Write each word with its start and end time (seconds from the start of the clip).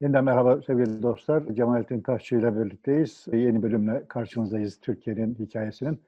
Yeniden 0.00 0.24
merhaba 0.24 0.62
sevgili 0.62 1.02
dostlar. 1.02 1.54
Cemalettin 1.54 2.00
Taşçı 2.00 2.36
ile 2.36 2.56
birlikteyiz. 2.58 3.26
Yeni 3.32 3.62
bölümle 3.62 4.08
karşınızdayız 4.08 4.80
Türkiye'nin 4.80 5.34
hikayesinin. 5.34 6.02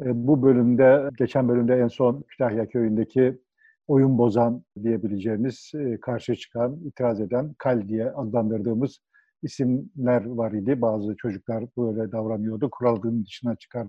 E, 0.00 0.26
bu 0.26 0.42
bölümde, 0.42 1.08
geçen 1.18 1.48
bölümde 1.48 1.76
en 1.76 1.88
son 1.88 2.24
Kütahya 2.28 2.68
köyündeki 2.68 3.38
oyun 3.86 4.18
bozan 4.18 4.64
diyebileceğimiz, 4.82 5.72
e, 5.74 6.00
karşı 6.00 6.36
çıkan, 6.36 6.76
itiraz 6.84 7.20
eden, 7.20 7.54
kal 7.58 7.88
diye 7.88 8.10
adlandırdığımız 8.10 8.98
isimler 9.42 10.24
var 10.26 10.52
idi. 10.52 10.80
Bazı 10.82 11.16
çocuklar 11.16 11.64
böyle 11.78 12.12
davranıyordu. 12.12 12.70
Kuralının 12.70 13.24
dışına 13.24 13.56
çıkar, 13.56 13.86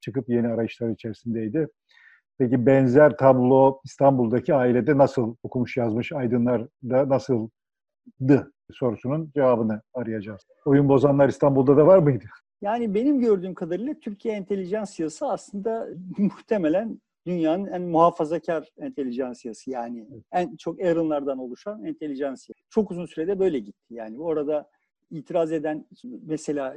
çıkıp 0.00 0.28
yeni 0.28 0.48
arayışlar 0.48 0.90
içerisindeydi. 0.90 1.68
Peki 2.38 2.66
benzer 2.66 3.16
tablo 3.16 3.80
İstanbul'daki 3.84 4.54
ailede 4.54 4.98
nasıl 4.98 5.36
okumuş 5.42 5.76
yazmış 5.76 6.12
aydınlarda 6.12 7.08
nasıldı 7.08 8.52
sorusunun 8.72 9.30
cevabını 9.34 9.82
arayacağız. 9.94 10.42
Oyun 10.64 10.88
bozanlar 10.88 11.28
İstanbul'da 11.28 11.76
da 11.76 11.86
var 11.86 11.98
mıydı? 11.98 12.24
Yani 12.62 12.94
benim 12.94 13.20
gördüğüm 13.20 13.54
kadarıyla 13.54 13.94
Türkiye 13.94 14.34
entelijansiyası 14.34 15.26
aslında 15.26 15.88
muhtemelen 16.18 17.00
dünyanın 17.26 17.66
en 17.66 17.82
muhafazakar 17.82 18.68
entelijansiyası 18.78 19.70
yani 19.70 20.06
en 20.32 20.56
çok 20.56 20.80
Aaron'lardan 20.80 21.38
oluşan 21.38 21.84
entelijansiya. 21.84 22.54
Çok 22.70 22.90
uzun 22.90 23.06
sürede 23.06 23.38
böyle 23.38 23.58
gitti. 23.58 23.94
Yani 23.94 24.20
orada 24.20 24.68
itiraz 25.10 25.52
eden 25.52 25.86
mesela 26.26 26.76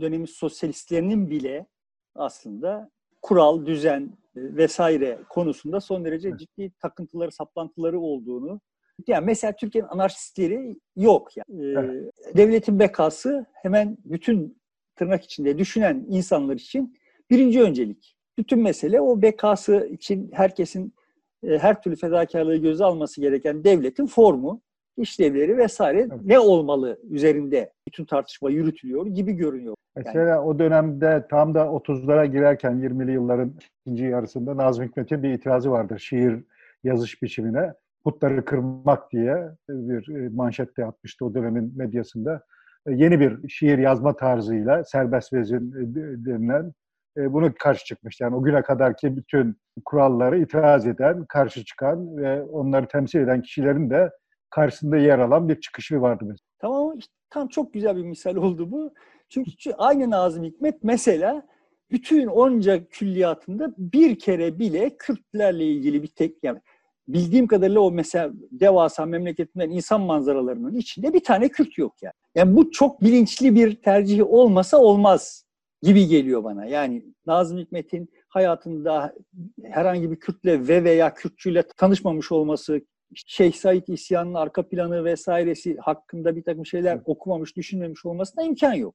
dönemin 0.00 0.26
sosyalistlerinin 0.26 1.30
bile 1.30 1.66
aslında 2.14 2.90
kural, 3.22 3.66
düzen 3.66 4.02
e, 4.02 4.10
vesaire 4.56 5.18
konusunda 5.28 5.80
son 5.80 6.04
derece 6.04 6.36
ciddi 6.36 6.72
takıntıları, 6.80 7.32
saplantıları 7.32 8.00
olduğunu 8.00 8.60
yani 9.06 9.24
mesela 9.24 9.52
Türkiye'nin 9.52 9.88
anarşistleri 9.88 10.76
yok. 10.96 11.28
Yani. 11.36 11.64
Ee, 11.64 11.74
evet. 11.78 12.36
Devletin 12.36 12.78
bekası 12.78 13.46
hemen 13.52 13.98
bütün 14.04 14.58
tırnak 14.96 15.24
içinde 15.24 15.58
düşünen 15.58 16.06
insanlar 16.08 16.54
için 16.54 16.98
birinci 17.30 17.62
öncelik. 17.62 18.16
Bütün 18.38 18.62
mesele 18.62 19.00
o 19.00 19.22
bekası 19.22 19.88
için 19.92 20.30
herkesin 20.32 20.94
e, 21.42 21.58
her 21.58 21.82
türlü 21.82 21.96
fedakarlığı 21.96 22.56
göze 22.56 22.84
alması 22.84 23.20
gereken 23.20 23.64
devletin 23.64 24.06
formu, 24.06 24.60
işlevleri 24.96 25.56
vesaire 25.56 25.98
evet. 25.98 26.12
ne 26.24 26.38
olmalı 26.38 27.00
üzerinde 27.10 27.72
bütün 27.88 28.04
tartışma 28.04 28.50
yürütülüyor 28.50 29.06
gibi 29.06 29.32
görünüyor. 29.32 29.74
Mesela 29.96 30.28
yani. 30.28 30.40
o 30.40 30.58
dönemde 30.58 31.26
tam 31.30 31.54
da 31.54 31.60
30'lara 31.60 32.26
girerken 32.26 32.72
20'li 32.72 33.12
yılların 33.12 33.52
ikinci 33.80 34.04
yarısında 34.04 34.56
Nazım 34.56 34.84
Hikmet'in 34.84 35.22
bir 35.22 35.30
itirazı 35.30 35.70
vardır 35.70 35.98
şiir 35.98 36.44
yazış 36.84 37.22
biçimine 37.22 37.72
putları 38.06 38.44
kırmak 38.44 39.12
diye 39.12 39.50
bir 39.68 40.16
e, 40.16 40.28
manşette 40.28 40.84
atmıştı 40.84 41.24
o 41.24 41.34
dönemin 41.34 41.78
medyasında. 41.78 42.42
E, 42.86 42.92
yeni 42.92 43.20
bir 43.20 43.48
şiir 43.48 43.78
yazma 43.78 44.16
tarzıyla 44.16 44.84
serbest 44.84 45.32
vezin 45.32 45.72
e, 45.72 45.94
denilen 46.26 46.72
bunu 47.16 47.52
karşı 47.58 47.84
çıkmıştı. 47.84 48.24
Yani 48.24 48.36
o 48.36 48.42
güne 48.42 48.62
kadarki 48.62 49.16
bütün 49.16 49.56
kuralları 49.84 50.38
itiraz 50.38 50.86
eden, 50.86 51.24
karşı 51.24 51.64
çıkan 51.64 52.16
ve 52.16 52.42
onları 52.42 52.88
temsil 52.88 53.20
eden 53.20 53.42
kişilerin 53.42 53.90
de 53.90 54.10
karşısında 54.50 54.96
yer 54.96 55.18
alan 55.18 55.48
bir 55.48 55.60
çıkışı 55.60 56.00
vardı 56.00 56.24
mesela. 56.24 56.46
Tamam 56.58 56.98
işte 56.98 57.12
tam 57.30 57.48
çok 57.48 57.74
güzel 57.74 57.96
bir 57.96 58.04
misal 58.04 58.36
oldu 58.36 58.70
bu. 58.70 58.94
Çünkü 59.28 59.72
aynı 59.78 60.10
Nazım 60.10 60.44
Hikmet 60.44 60.84
mesela 60.84 61.46
bütün 61.90 62.26
onca 62.26 62.88
külliyatında 62.88 63.74
bir 63.78 64.18
kere 64.18 64.58
bile 64.58 64.96
Kürtlerle 64.96 65.64
ilgili 65.64 66.02
bir 66.02 66.08
tek 66.08 66.34
yani 66.42 66.60
bildiğim 67.08 67.46
kadarıyla 67.46 67.80
o 67.80 67.90
mesela 67.90 68.32
devasa 68.50 69.06
memleketinden 69.06 69.70
insan 69.70 70.00
manzaralarının 70.00 70.74
içinde 70.74 71.12
bir 71.12 71.24
tane 71.24 71.48
Kürt 71.48 71.78
yok 71.78 71.94
yani. 72.02 72.14
Yani 72.34 72.56
bu 72.56 72.70
çok 72.70 73.02
bilinçli 73.02 73.54
bir 73.54 73.82
tercih 73.82 74.32
olmasa 74.32 74.78
olmaz 74.78 75.46
gibi 75.82 76.06
geliyor 76.06 76.44
bana. 76.44 76.66
Yani 76.66 77.04
Nazım 77.26 77.58
Hikmet'in 77.58 78.08
hayatında 78.28 79.14
herhangi 79.62 80.10
bir 80.10 80.16
Kürtle 80.16 80.68
ve 80.68 80.84
veya 80.84 81.14
Kürtçüyle 81.14 81.62
tanışmamış 81.76 82.32
olması, 82.32 82.80
Şeyh 83.14 83.52
Said 83.52 83.88
isyanının 83.88 84.34
arka 84.34 84.68
planı 84.68 85.04
vesairesi 85.04 85.76
hakkında 85.76 86.36
bir 86.36 86.44
takım 86.44 86.66
şeyler 86.66 87.00
okumamış, 87.04 87.56
düşünmemiş 87.56 88.06
olmasına 88.06 88.44
imkan 88.44 88.74
yok. 88.74 88.94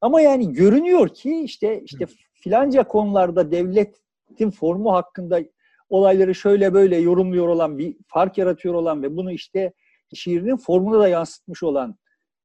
Ama 0.00 0.20
yani 0.20 0.52
görünüyor 0.52 1.08
ki 1.08 1.40
işte 1.44 1.82
işte 1.84 2.06
filanca 2.32 2.84
konularda 2.84 3.50
devletin 3.50 4.50
formu 4.50 4.92
hakkında 4.92 5.40
olayları 5.88 6.34
şöyle 6.34 6.74
böyle 6.74 6.96
yorumluyor 6.96 7.48
olan, 7.48 7.78
bir 7.78 7.96
fark 8.06 8.38
yaratıyor 8.38 8.74
olan 8.74 9.02
ve 9.02 9.16
bunu 9.16 9.32
işte 9.32 9.72
şiirinin 10.14 10.56
formuna 10.56 10.98
da 10.98 11.08
yansıtmış 11.08 11.62
olan 11.62 11.96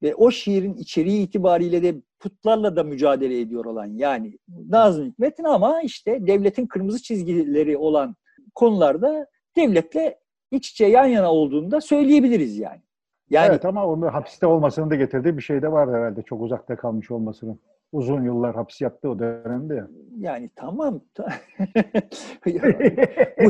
ve 0.04 0.16
o 0.16 0.32
şiirin 0.32 0.74
içeriği 0.74 1.28
itibariyle 1.28 1.84
de 1.84 1.96
putlarla 2.20 2.76
da 2.76 2.84
mücadele 2.84 3.40
ediyor 3.40 3.66
olan 3.66 3.86
yani 3.86 4.38
Nazım 4.70 5.06
Hikmet'in 5.06 5.44
ama 5.44 5.82
işte 5.82 6.28
devletin 6.28 6.68
kırmızı 6.68 7.02
çizgileri 7.02 7.78
olan 7.78 8.16
konularda 8.56 9.28
devletle 9.58 10.20
iç 10.52 10.72
içe 10.72 10.86
yan 10.86 11.06
yana 11.06 11.32
olduğunu 11.32 11.72
da 11.72 11.82
söyleyebiliriz 11.82 12.58
yani. 12.58 12.82
Yani, 13.30 13.48
evet 13.50 13.66
ama 13.66 13.88
onun 13.88 14.08
hapiste 14.08 14.46
olmasının 14.46 14.90
da 14.90 14.96
getirdiği 14.96 15.38
bir 15.38 15.42
şey 15.42 15.62
de 15.62 15.72
var 15.72 15.90
herhalde 15.90 16.22
çok 16.22 16.42
uzakta 16.42 16.76
kalmış 16.76 17.12
olmasının 17.12 17.60
uzun 17.92 18.24
yıllar 18.24 18.56
hapis 18.56 18.82
yattı 18.82 19.10
o 19.10 19.20
dönemde 19.20 19.76
ya. 19.76 19.88
Yani 20.20 20.50
tamam. 20.56 21.02
bu, 23.44 23.50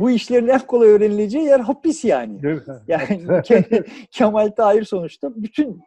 bu 0.00 0.10
işlerin 0.10 0.48
en 0.48 0.58
kolay 0.58 0.88
öğrenileceği 0.88 1.44
yer 1.44 1.60
hapis 1.60 2.04
yani. 2.04 2.40
Yani 2.88 3.20
Kemal 4.10 4.48
Tahir 4.48 4.84
sonuçta 4.84 5.32
bütün 5.36 5.80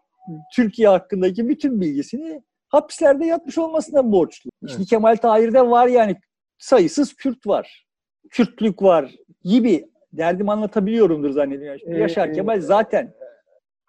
Türkiye 0.55 0.87
hakkındaki 0.87 1.49
bütün 1.49 1.81
bilgisini 1.81 2.41
hapislerde 2.67 3.25
yatmış 3.25 3.57
olmasından 3.57 4.11
borçlu. 4.11 4.49
Evet. 4.63 4.71
İşte 4.71 4.83
Kemal 4.83 5.16
Tahir'de 5.16 5.69
var 5.69 5.87
yani 5.87 6.16
sayısız 6.57 7.13
Kürt 7.13 7.47
var. 7.47 7.85
Kürtlük 8.29 8.81
var 8.81 9.16
gibi 9.43 9.89
derdim 10.13 10.49
anlatabiliyorumdur 10.49 11.29
zannediyorum. 11.29 11.81
Ee, 11.85 11.97
Yaşar 11.97 12.33
Kemal 12.33 12.61
zaten 12.61 13.13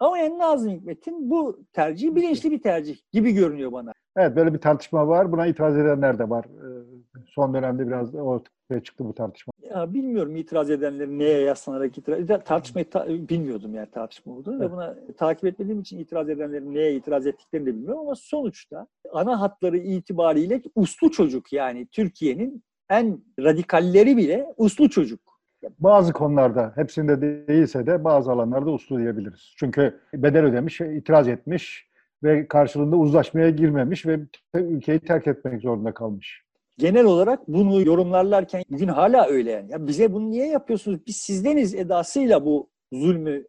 ama 0.01 0.19
en 0.19 0.39
Nazım 0.39 0.71
Hikmet'in 0.71 1.29
bu 1.29 1.59
tercih 1.73 2.15
bilinçli 2.15 2.51
bir 2.51 2.61
tercih 2.61 2.97
gibi 3.11 3.31
görünüyor 3.31 3.71
bana. 3.71 3.93
Evet 4.17 4.35
böyle 4.35 4.53
bir 4.53 4.59
tartışma 4.59 5.07
var. 5.07 5.31
Buna 5.31 5.47
itiraz 5.47 5.77
edenler 5.77 6.19
de 6.19 6.29
var. 6.29 6.45
Ee, 6.45 7.21
son 7.27 7.53
dönemde 7.53 7.87
biraz 7.87 8.15
ortaya 8.15 8.83
çıktı 8.83 9.05
bu 9.05 9.13
tartışma. 9.13 9.53
Ya 9.61 9.93
bilmiyorum 9.93 10.35
itiraz 10.35 10.69
edenlerin 10.69 11.19
neye 11.19 11.41
yaslanarak 11.41 11.97
itiraz 11.97 12.43
tartışmayı 12.45 12.89
ta, 12.89 13.07
bilmiyordum 13.07 13.75
yani 13.75 13.91
tartışma 13.91 14.33
olduğunu 14.33 14.55
evet. 14.55 14.67
ve 14.67 14.71
buna 14.71 14.95
takip 15.17 15.45
etmediğim 15.45 15.81
için 15.81 15.99
itiraz 15.99 16.29
edenlerin 16.29 16.73
neye 16.73 16.95
itiraz 16.95 17.27
ettiklerini 17.27 17.65
de 17.65 17.75
bilmiyorum 17.75 17.99
ama 17.99 18.15
sonuçta 18.15 18.87
ana 19.13 19.41
hatları 19.41 19.77
itibariyle 19.77 20.61
uslu 20.75 21.11
çocuk 21.11 21.53
yani 21.53 21.85
Türkiye'nin 21.85 22.63
en 22.89 23.19
radikalleri 23.39 24.17
bile 24.17 24.53
uslu 24.57 24.89
çocuk. 24.89 25.30
Bazı 25.79 26.13
konularda, 26.13 26.71
hepsinde 26.75 27.21
değilse 27.47 27.85
de 27.85 28.03
bazı 28.03 28.31
alanlarda 28.31 28.71
uslu 28.71 28.99
diyebiliriz. 28.99 29.53
Çünkü 29.57 29.99
bedel 30.13 30.45
ödemiş, 30.45 30.81
itiraz 30.81 31.27
etmiş 31.27 31.87
ve 32.23 32.47
karşılığında 32.47 32.95
uzlaşmaya 32.95 33.49
girmemiş 33.49 34.05
ve 34.05 34.19
ülkeyi 34.55 34.99
terk 34.99 35.27
etmek 35.27 35.61
zorunda 35.61 35.93
kalmış. 35.93 36.43
Genel 36.77 37.05
olarak 37.05 37.47
bunu 37.47 37.81
yorumlarlarken 37.81 38.63
bugün 38.69 38.87
hala 38.87 39.27
öyle 39.27 39.51
yani. 39.51 39.71
Ya 39.71 39.87
bize 39.87 40.13
bunu 40.13 40.29
niye 40.29 40.47
yapıyorsunuz? 40.47 40.99
Biz 41.07 41.17
sizdeniz 41.17 41.75
edasıyla 41.75 42.45
bu 42.45 42.69
zulmü 42.93 43.47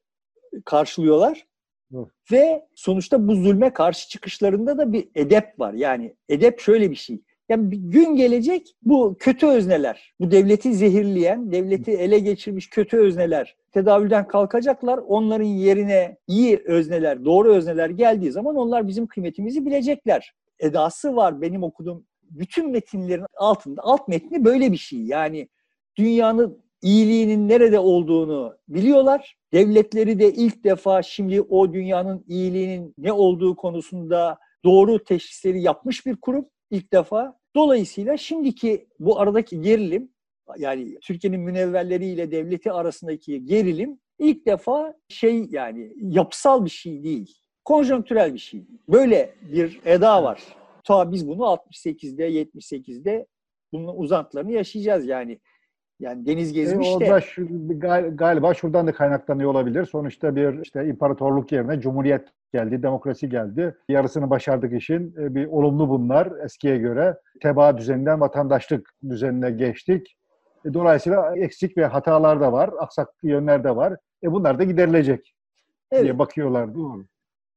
karşılıyorlar. 0.65 1.47
Evet. 1.95 2.07
Ve 2.33 2.67
sonuçta 2.75 3.29
bu 3.29 3.35
zulme 3.35 3.73
karşı 3.73 4.09
çıkışlarında 4.09 4.79
da 4.79 4.93
bir 4.93 5.09
edep 5.15 5.61
var. 5.61 5.73
Yani 5.73 6.17
edep 6.29 6.61
şöyle 6.61 6.91
bir 6.91 6.97
şey. 6.97 7.23
Yani 7.53 7.71
bir 7.71 7.77
gün 7.77 8.17
gelecek 8.17 8.75
bu 8.83 9.17
kötü 9.19 9.47
özneler, 9.47 10.15
bu 10.21 10.31
devleti 10.31 10.75
zehirleyen, 10.75 11.53
devleti 11.53 11.91
ele 11.91 12.19
geçirmiş 12.19 12.71
kötü 12.71 12.99
özneler 12.99 13.57
tedavülden 13.73 14.29
kalkacaklar. 14.29 14.99
Onların 14.99 15.45
yerine 15.45 16.17
iyi 16.27 16.63
özneler, 16.65 17.25
doğru 17.25 17.55
özneler 17.55 17.91
geldiği 17.91 18.33
zaman 18.33 18.57
onlar 18.57 18.89
bizim 18.89 19.07
kıymetimizi 19.07 19.67
bilecekler. 19.67 20.35
Edası 20.59 21.17
var 21.17 21.41
benim 21.41 21.63
okuduğum 21.63 22.07
bütün 22.23 22.71
metinlerin 22.71 23.27
altında. 23.37 23.83
Alt 23.85 24.09
metni 24.09 24.45
böyle 24.45 24.73
bir 24.73 24.77
şey. 24.77 24.99
Yani 24.99 25.49
dünyanın 25.99 26.63
iyiliğinin 26.83 27.49
nerede 27.49 27.79
olduğunu 27.79 28.57
biliyorlar. 28.69 29.37
Devletleri 29.53 30.19
de 30.19 30.33
ilk 30.33 30.65
defa 30.65 31.03
şimdi 31.03 31.41
o 31.41 31.73
dünyanın 31.73 32.25
iyiliğinin 32.29 32.95
ne 32.99 33.13
olduğu 33.13 33.57
konusunda 33.57 34.39
doğru 34.65 35.05
teşhisleri 35.05 35.63
yapmış 35.63 36.07
bir 36.07 36.17
kurum 36.17 36.47
ilk 36.71 36.93
defa. 36.93 37.42
Dolayısıyla 37.57 38.17
şimdiki 38.17 38.87
bu 38.99 39.21
aradaki 39.21 39.61
gerilim 39.61 40.13
yani 40.59 41.01
Türkiye'nin 41.01 41.41
münevverleriyle 41.41 42.31
devleti 42.31 42.73
arasındaki 42.73 43.45
gerilim 43.45 43.99
ilk 44.19 44.47
defa 44.47 44.95
şey 45.09 45.47
yani 45.51 45.93
yapısal 45.97 46.65
bir 46.65 46.71
şey 46.71 47.05
değil. 47.05 47.39
Konjonktürel 47.65 48.35
bir 48.35 48.39
şey. 48.39 48.65
Böyle 48.89 49.35
bir 49.43 49.81
eda 49.85 50.23
var. 50.23 50.43
Ta 50.85 51.13
biz 51.13 51.29
bunu 51.29 51.43
68'de, 51.43 52.31
78'de 52.31 53.27
bunun 53.73 53.97
uzantılarını 53.97 54.53
yaşayacağız 54.53 55.07
yani. 55.07 55.41
Yani 56.03 56.27
deniz 56.27 56.53
gezmiş 56.53 56.89
e, 56.89 56.91
o 56.91 57.01
de. 57.01 57.11
Da 57.11 57.21
şu, 57.21 57.49
galiba 58.17 58.55
şuradan 58.55 58.87
da 58.87 58.93
kaynaklanıyor 58.93 59.51
olabilir. 59.51 59.85
Sonuçta 59.85 60.37
bir 60.37 60.63
işte 60.63 60.87
imparatorluk 60.87 61.53
yerine 61.53 61.81
cumhuriyet 61.81 62.29
geldi, 62.53 62.83
demokrasi 62.83 63.29
geldi. 63.29 63.77
Yarısını 63.89 64.31
başardık 64.31 64.73
işin. 64.73 65.15
E, 65.19 65.35
bir 65.35 65.47
olumlu 65.47 65.89
bunlar 65.89 66.45
eskiye 66.45 66.79
göre. 66.79 67.19
Tebaa 67.43 67.79
düzeninden 67.79 68.21
vatandaşlık 68.21 68.91
düzenine 69.09 69.51
geçtik. 69.51 70.17
E, 70.65 70.75
dolayısıyla 70.75 71.37
eksik 71.37 71.77
ve 71.77 71.87
hatalar 71.87 72.41
da 72.41 72.53
var, 72.53 72.71
aksak 72.79 73.09
yönler 73.23 73.65
de 73.65 73.77
var. 73.77 73.97
E 74.23 74.33
bunlar 74.33 74.59
da 74.59 74.65
giderilecek 74.65 75.35
evet. 75.93 76.05
diye 76.05 76.19
bakıyorlar. 76.19 76.75
Doğru 76.75 77.05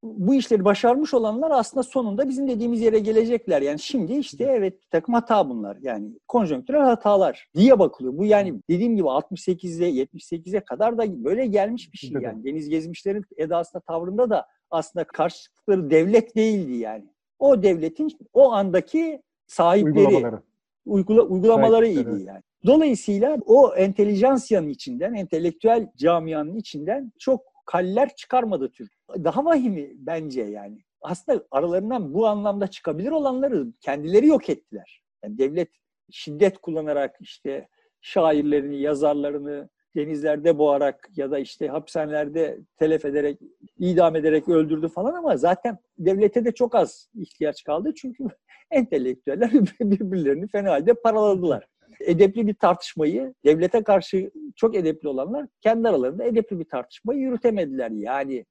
bu 0.03 0.35
işleri 0.35 0.65
başarmış 0.65 1.13
olanlar 1.13 1.51
aslında 1.51 1.83
sonunda 1.83 2.29
bizim 2.29 2.47
dediğimiz 2.47 2.81
yere 2.81 2.99
gelecekler. 2.99 3.61
Yani 3.61 3.79
şimdi 3.79 4.13
işte 4.13 4.43
evet 4.43 4.81
bir 4.81 4.87
takım 4.91 5.13
hata 5.13 5.49
bunlar. 5.49 5.77
Yani 5.81 6.19
konjonktürel 6.27 6.81
hatalar 6.81 7.49
diye 7.55 7.79
bakılıyor. 7.79 8.17
Bu 8.17 8.25
yani 8.25 8.61
dediğim 8.69 8.95
gibi 8.95 9.07
68'e 9.07 9.89
78'e 9.89 10.59
kadar 10.59 10.97
da 10.97 11.23
böyle 11.23 11.45
gelmiş 11.45 11.93
bir 11.93 11.97
şey. 11.97 12.11
Yani 12.21 12.43
deniz 12.43 12.69
gezmişlerin 12.69 13.25
edasında 13.37 13.81
tavrında 13.81 14.29
da 14.29 14.47
aslında 14.71 15.03
karşılıkları 15.03 15.89
devlet 15.89 16.35
değildi 16.35 16.73
yani. 16.73 17.05
O 17.39 17.63
devletin 17.63 18.11
o 18.33 18.51
andaki 18.51 19.21
sahipleri, 19.47 20.07
uygulamaları, 20.07 20.41
uygula, 20.85 21.21
uygulamaları 21.21 21.87
idi 21.87 22.23
yani. 22.27 22.41
Dolayısıyla 22.65 23.37
o 23.45 23.75
entelijansiyanın 23.75 24.69
içinden, 24.69 25.13
entelektüel 25.13 25.91
camianın 25.97 26.55
içinden 26.55 27.11
çok 27.19 27.41
kaller 27.65 28.15
çıkarmadı 28.15 28.71
Türk. 28.71 28.94
Daha 29.09 29.45
vahimi 29.45 29.91
bence 29.95 30.41
yani. 30.41 30.77
Aslında 31.01 31.45
aralarından 31.51 32.13
bu 32.13 32.27
anlamda 32.27 32.67
çıkabilir 32.67 33.11
olanları 33.11 33.67
kendileri 33.81 34.27
yok 34.27 34.49
ettiler. 34.49 35.03
Yani 35.23 35.37
devlet 35.37 35.69
şiddet 36.11 36.57
kullanarak 36.57 37.15
işte 37.19 37.67
şairlerini, 38.01 38.81
yazarlarını 38.81 39.69
denizlerde 39.95 40.57
boğarak 40.57 41.09
ya 41.15 41.31
da 41.31 41.39
işte 41.39 41.67
hapishanelerde 41.67 42.59
telef 42.77 43.05
ederek, 43.05 43.39
idam 43.79 44.15
ederek 44.15 44.49
öldürdü 44.49 44.87
falan 44.87 45.13
ama 45.13 45.37
zaten 45.37 45.77
devlete 45.97 46.45
de 46.45 46.51
çok 46.51 46.75
az 46.75 47.09
ihtiyaç 47.15 47.63
kaldı. 47.63 47.93
Çünkü 47.95 48.23
entelektüeller 48.71 49.51
birbirlerini 49.79 50.47
fena 50.47 50.71
halde 50.71 50.93
paraladılar 50.93 51.67
edepli 51.99 52.47
bir 52.47 52.53
tartışmayı 52.53 53.33
devlete 53.45 53.83
karşı 53.83 54.31
çok 54.55 54.75
edepli 54.75 55.09
olanlar 55.09 55.47
kendi 55.61 55.87
aralarında 55.87 56.23
edepli 56.23 56.59
bir 56.59 56.65
tartışmayı 56.65 57.19
yürütemediler 57.19 57.91
yani. 57.91 58.45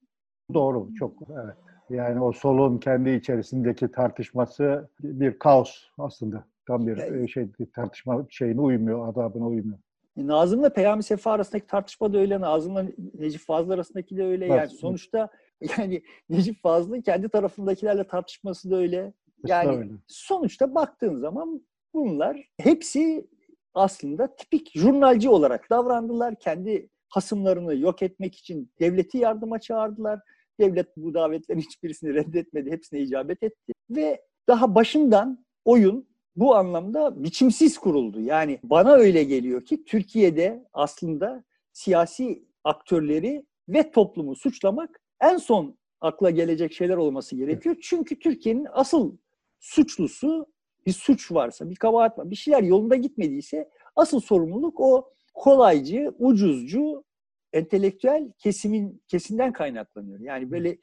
Doğru, 0.55 0.95
çok 0.95 1.13
evet. 1.31 1.57
Yani 1.91 2.21
o 2.21 2.33
solun 2.33 2.79
kendi 2.79 3.11
içerisindeki 3.11 3.89
tartışması 3.89 4.89
bir 5.01 5.39
kaos 5.39 5.71
aslında. 5.99 6.45
Tam 6.67 6.87
bir 6.87 6.97
yani, 6.97 7.29
şey 7.29 7.49
bir 7.59 7.67
tartışma 7.73 8.27
şeyine 8.31 8.61
uymuyor, 8.61 9.09
adabına 9.09 9.47
uymuyor. 9.47 9.79
E, 10.17 10.27
Nazım'la 10.27 10.73
Peyami 10.73 11.03
Sefa 11.03 11.33
arasındaki 11.33 11.67
tartışma 11.67 12.13
da 12.13 12.19
öyle, 12.19 12.41
Nazım'la 12.41 12.87
Necip 13.19 13.41
Fazıl 13.41 13.71
arasındaki 13.71 14.17
de 14.17 14.25
öyle. 14.25 14.47
Yani 14.47 14.69
sonuçta 14.69 15.29
yani 15.79 16.03
Necip 16.29 16.63
Fazıl'ın 16.63 17.01
kendi 17.01 17.29
tarafındakilerle 17.29 18.05
tartışması 18.05 18.71
da 18.71 18.77
öyle. 18.77 19.13
Yani 19.47 19.91
sonuçta 20.07 20.75
baktığın 20.75 21.21
zaman 21.21 21.63
bunlar 21.95 22.49
hepsi 22.59 23.27
aslında 23.75 24.37
tipik 24.37 24.71
jurnalci 24.75 25.29
olarak 25.29 25.71
davrandılar. 25.71 26.35
Kendi 26.35 26.89
hasımlarını 27.09 27.77
yok 27.77 28.03
etmek 28.03 28.35
için 28.35 28.71
devleti 28.81 29.19
yardıma 29.19 29.59
çağırdılar. 29.59 30.21
Devlet 30.61 30.97
bu 30.97 31.15
davetlerin 31.15 31.61
hiçbirisini 31.61 32.15
reddetmedi, 32.15 32.71
hepsine 32.71 33.01
icabet 33.01 33.43
etti. 33.43 33.73
Ve 33.91 34.23
daha 34.49 34.75
başından 34.75 35.45
oyun 35.65 36.09
bu 36.37 36.55
anlamda 36.55 37.25
biçimsiz 37.25 37.79
kuruldu. 37.79 38.21
Yani 38.21 38.59
bana 38.63 38.93
öyle 38.93 39.25
geliyor 39.25 39.65
ki 39.65 39.85
Türkiye'de 39.85 40.65
aslında 40.73 41.45
siyasi 41.73 42.45
aktörleri 42.65 43.47
ve 43.69 43.91
toplumu 43.91 44.37
suçlamak 44.37 45.01
en 45.21 45.37
son 45.37 45.79
akla 46.01 46.31
gelecek 46.31 46.73
şeyler 46.73 46.97
olması 46.97 47.37
gerekiyor. 47.37 47.77
Çünkü 47.83 48.19
Türkiye'nin 48.19 48.67
asıl 48.73 49.17
suçlusu 49.61 50.47
bir 50.87 50.93
suç 50.93 51.33
varsa, 51.33 51.71
bir 51.71 51.77
kabahat 51.77 52.19
var, 52.19 52.31
bir 52.31 52.37
şeyler 52.37 52.63
yolunda 52.63 52.97
gitmediyse 52.97 53.71
asıl 53.97 54.21
sorumluluk 54.21 54.81
o 54.81 55.11
kolaycı, 55.35 56.15
ucuzcu, 56.19 57.05
entelektüel 57.55 58.33
kesimin 58.39 59.03
kesimden 59.09 59.53
kaynaklanıyor. 59.53 60.21
Yani 60.21 60.51
böyle 60.51 60.79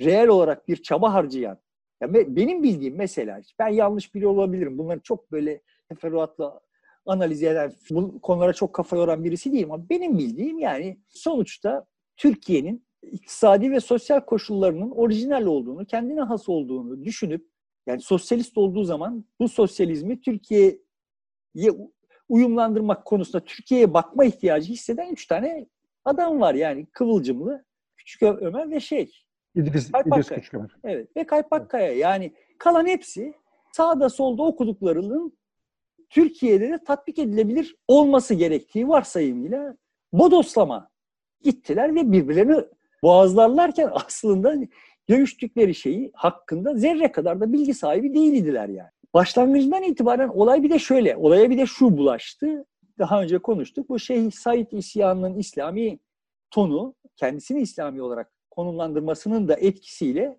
reel 0.00 0.28
olarak 0.28 0.68
bir 0.68 0.82
çaba 0.82 1.14
harcayan. 1.14 1.58
Yani 2.00 2.36
benim 2.36 2.62
bildiğim 2.62 2.96
mesela, 2.96 3.40
ben 3.58 3.68
yanlış 3.68 4.14
biri 4.14 4.26
olabilirim. 4.26 4.78
Bunları 4.78 5.00
çok 5.00 5.32
böyle 5.32 5.62
teferruatla 5.88 6.60
analiz 7.06 7.42
eden, 7.42 7.72
bu 7.90 8.20
konulara 8.20 8.52
çok 8.52 8.74
kafa 8.74 8.96
yoran 8.96 9.24
birisi 9.24 9.52
değilim 9.52 9.72
ama 9.72 9.88
benim 9.90 10.18
bildiğim 10.18 10.58
yani 10.58 11.00
sonuçta 11.08 11.86
Türkiye'nin 12.16 12.84
iktisadi 13.02 13.70
ve 13.70 13.80
sosyal 13.80 14.20
koşullarının 14.20 14.90
orijinal 14.90 15.46
olduğunu, 15.46 15.86
kendine 15.86 16.20
has 16.20 16.48
olduğunu 16.48 17.04
düşünüp 17.04 17.46
yani 17.86 18.00
sosyalist 18.00 18.58
olduğu 18.58 18.84
zaman 18.84 19.24
bu 19.40 19.48
sosyalizmi 19.48 20.20
Türkiye'ye 20.20 21.70
uyumlandırmak 22.28 23.04
konusunda 23.04 23.44
Türkiye'ye 23.44 23.94
bakma 23.94 24.24
ihtiyacı 24.24 24.72
hisseden 24.72 25.12
üç 25.12 25.26
tane 25.26 25.66
adam 26.04 26.40
var 26.40 26.54
yani 26.54 26.86
Kıvılcımlı, 26.86 27.64
Küçük 27.96 28.22
Ömer 28.22 28.70
ve 28.70 28.80
şey. 28.80 29.12
İdris, 29.54 29.90
İdris 30.06 30.28
Küçük 30.28 30.54
Ömer. 30.54 30.76
Evet 30.84 31.16
ve 31.16 31.26
Kaypakkaya 31.26 31.92
yani 31.92 32.34
kalan 32.58 32.86
hepsi 32.86 33.34
sağda 33.72 34.08
solda 34.08 34.42
okuduklarının 34.42 35.38
Türkiye'de 36.10 36.70
de 36.70 36.84
tatbik 36.84 37.18
edilebilir 37.18 37.76
olması 37.88 38.34
gerektiği 38.34 38.88
varsayımıyla 38.88 39.76
bodoslama 40.12 40.90
gittiler 41.42 41.94
ve 41.94 42.12
birbirlerini 42.12 42.64
boğazlarlarken 43.02 43.90
aslında 44.06 44.54
görüştükleri 45.06 45.74
şeyi 45.74 46.10
hakkında 46.14 46.74
zerre 46.74 47.12
kadar 47.12 47.40
da 47.40 47.52
bilgi 47.52 47.74
sahibi 47.74 48.14
değildiler 48.14 48.68
yani. 48.68 48.90
Başlangıcından 49.14 49.82
itibaren 49.82 50.28
olay 50.28 50.62
bir 50.62 50.70
de 50.70 50.78
şöyle, 50.78 51.16
olaya 51.16 51.50
bir 51.50 51.58
de 51.58 51.66
şu 51.66 51.96
bulaştı. 51.96 52.64
Daha 53.00 53.22
önce 53.22 53.38
konuştuk. 53.38 53.88
Bu 53.88 53.98
Şeyh 53.98 54.30
Said 54.30 54.72
isyanının 54.72 55.38
İslami 55.38 55.98
tonu, 56.50 56.94
kendisini 57.16 57.60
İslami 57.60 58.02
olarak 58.02 58.32
konumlandırmasının 58.50 59.48
da 59.48 59.54
etkisiyle 59.54 60.38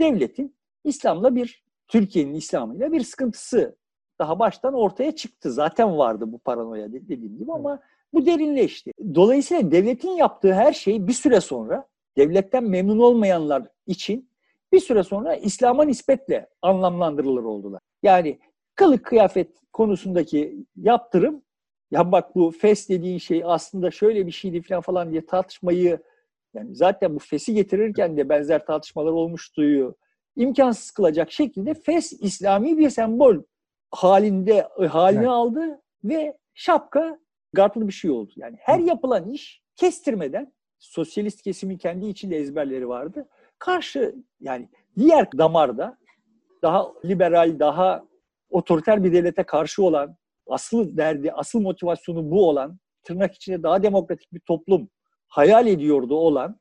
devletin 0.00 0.56
İslam'la 0.84 1.34
bir, 1.36 1.64
Türkiye'nin 1.88 2.34
İslam'ıyla 2.34 2.92
bir 2.92 3.00
sıkıntısı 3.00 3.76
daha 4.18 4.38
baştan 4.38 4.74
ortaya 4.74 5.16
çıktı. 5.16 5.52
Zaten 5.52 5.98
vardı 5.98 6.32
bu 6.32 6.38
paranoya 6.38 6.92
dediğim 6.92 7.38
gibi 7.38 7.52
ama 7.52 7.80
bu 8.14 8.26
derinleşti. 8.26 8.92
Dolayısıyla 9.14 9.70
devletin 9.70 10.10
yaptığı 10.10 10.54
her 10.54 10.72
şey 10.72 11.06
bir 11.06 11.12
süre 11.12 11.40
sonra 11.40 11.88
devletten 12.16 12.64
memnun 12.64 12.98
olmayanlar 12.98 13.62
için 13.86 14.30
bir 14.72 14.80
süre 14.80 15.02
sonra 15.02 15.34
İslam'a 15.36 15.84
nispetle 15.84 16.48
anlamlandırılır 16.62 17.44
oldular. 17.44 17.80
Yani 18.02 18.38
kılık 18.74 19.04
kıyafet 19.04 19.58
konusundaki 19.72 20.66
yaptırım 20.76 21.42
ya 21.90 22.12
bak 22.12 22.34
bu 22.34 22.50
fes 22.50 22.88
dediğin 22.88 23.18
şey 23.18 23.42
aslında 23.44 23.90
şöyle 23.90 24.26
bir 24.26 24.32
şeydi 24.32 24.62
falan 24.62 24.80
falan 24.80 25.10
diye 25.10 25.26
tartışmayı 25.26 25.98
yani 26.54 26.74
zaten 26.74 27.14
bu 27.14 27.18
fesi 27.18 27.54
getirirken 27.54 28.16
de 28.16 28.28
benzer 28.28 28.66
tartışmalar 28.66 29.12
olmuştu. 29.12 29.94
imkansız 30.36 30.90
kılacak 30.90 31.32
şekilde 31.32 31.74
fes 31.74 32.12
İslami 32.12 32.78
bir 32.78 32.90
sembol 32.90 33.36
halinde 33.90 34.68
haline 34.88 35.20
evet. 35.20 35.28
aldı 35.28 35.80
ve 36.04 36.36
şapka 36.54 37.18
garplı 37.52 37.88
bir 37.88 37.92
şey 37.92 38.10
oldu. 38.10 38.32
Yani 38.36 38.56
her 38.60 38.78
yapılan 38.78 39.30
iş 39.30 39.62
kestirmeden 39.76 40.52
sosyalist 40.78 41.42
kesimin 41.42 41.78
kendi 41.78 42.06
içinde 42.06 42.36
ezberleri 42.36 42.88
vardı. 42.88 43.28
Karşı 43.58 44.14
yani 44.40 44.68
diğer 44.98 45.38
damarda 45.38 45.98
daha 46.62 46.92
liberal, 47.04 47.58
daha 47.58 48.04
otoriter 48.50 49.04
bir 49.04 49.12
devlete 49.12 49.42
karşı 49.42 49.82
olan, 49.82 50.16
asıl 50.48 50.96
derdi, 50.96 51.32
asıl 51.32 51.60
motivasyonu 51.60 52.30
bu 52.30 52.48
olan, 52.48 52.78
tırnak 53.02 53.34
içinde 53.34 53.62
daha 53.62 53.82
demokratik 53.82 54.32
bir 54.32 54.40
toplum 54.40 54.88
hayal 55.28 55.66
ediyordu 55.66 56.14
olan, 56.14 56.60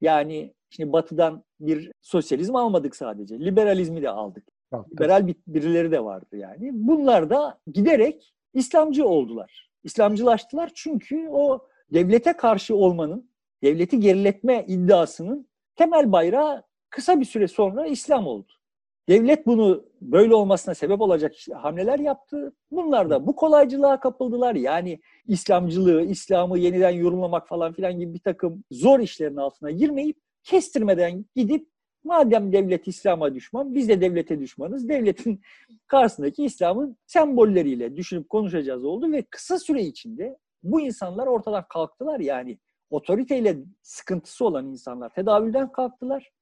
yani 0.00 0.54
şimdi 0.70 0.92
batıdan 0.92 1.44
bir 1.60 1.92
sosyalizm 2.02 2.56
almadık 2.56 2.96
sadece, 2.96 3.40
liberalizmi 3.40 4.02
de 4.02 4.10
aldık. 4.10 4.44
Evet. 4.74 4.84
Liberal 4.92 5.28
birileri 5.46 5.92
de 5.92 6.04
vardı 6.04 6.36
yani. 6.36 6.70
Bunlar 6.72 7.30
da 7.30 7.58
giderek 7.72 8.34
İslamcı 8.54 9.06
oldular. 9.06 9.70
İslamcılaştılar 9.84 10.70
çünkü 10.74 11.28
o 11.28 11.66
devlete 11.92 12.32
karşı 12.32 12.76
olmanın, 12.76 13.30
devleti 13.62 14.00
geriletme 14.00 14.64
iddiasının 14.68 15.48
temel 15.76 16.12
bayrağı 16.12 16.62
kısa 16.90 17.20
bir 17.20 17.24
süre 17.24 17.48
sonra 17.48 17.86
İslam 17.86 18.26
oldu. 18.26 18.52
Devlet 19.08 19.46
bunu 19.46 19.84
böyle 20.00 20.34
olmasına 20.34 20.74
sebep 20.74 21.00
olacak 21.00 21.32
hamleler 21.54 21.98
yaptı. 21.98 22.52
Bunlar 22.70 23.10
da 23.10 23.26
bu 23.26 23.36
kolaycılığa 23.36 24.00
kapıldılar. 24.00 24.54
Yani 24.54 25.00
İslamcılığı, 25.26 26.02
İslam'ı 26.02 26.58
yeniden 26.58 26.90
yorumlamak 26.90 27.48
falan 27.48 27.72
filan 27.72 27.98
gibi 27.98 28.14
bir 28.14 28.18
takım 28.18 28.64
zor 28.70 29.00
işlerin 29.00 29.36
altına 29.36 29.70
girmeyip 29.70 30.16
kestirmeden 30.42 31.24
gidip 31.36 31.68
Madem 32.04 32.52
devlet 32.52 32.88
İslam'a 32.88 33.34
düşman, 33.34 33.74
biz 33.74 33.88
de 33.88 34.00
devlete 34.00 34.40
düşmanız. 34.40 34.88
Devletin 34.88 35.40
karşısındaki 35.86 36.44
İslam'ın 36.44 36.96
sembolleriyle 37.06 37.96
düşünüp 37.96 38.28
konuşacağız 38.28 38.84
oldu 38.84 39.12
ve 39.12 39.22
kısa 39.22 39.58
süre 39.58 39.82
içinde 39.82 40.38
bu 40.62 40.80
insanlar 40.80 41.26
ortadan 41.26 41.64
kalktılar 41.68 42.20
yani 42.20 42.58
otoriteyle 42.90 43.56
sıkıntısı 43.82 44.44
olan 44.44 44.66
insanlar 44.66 45.14
tedavülden 45.14 45.72
kalktılar 45.72 46.32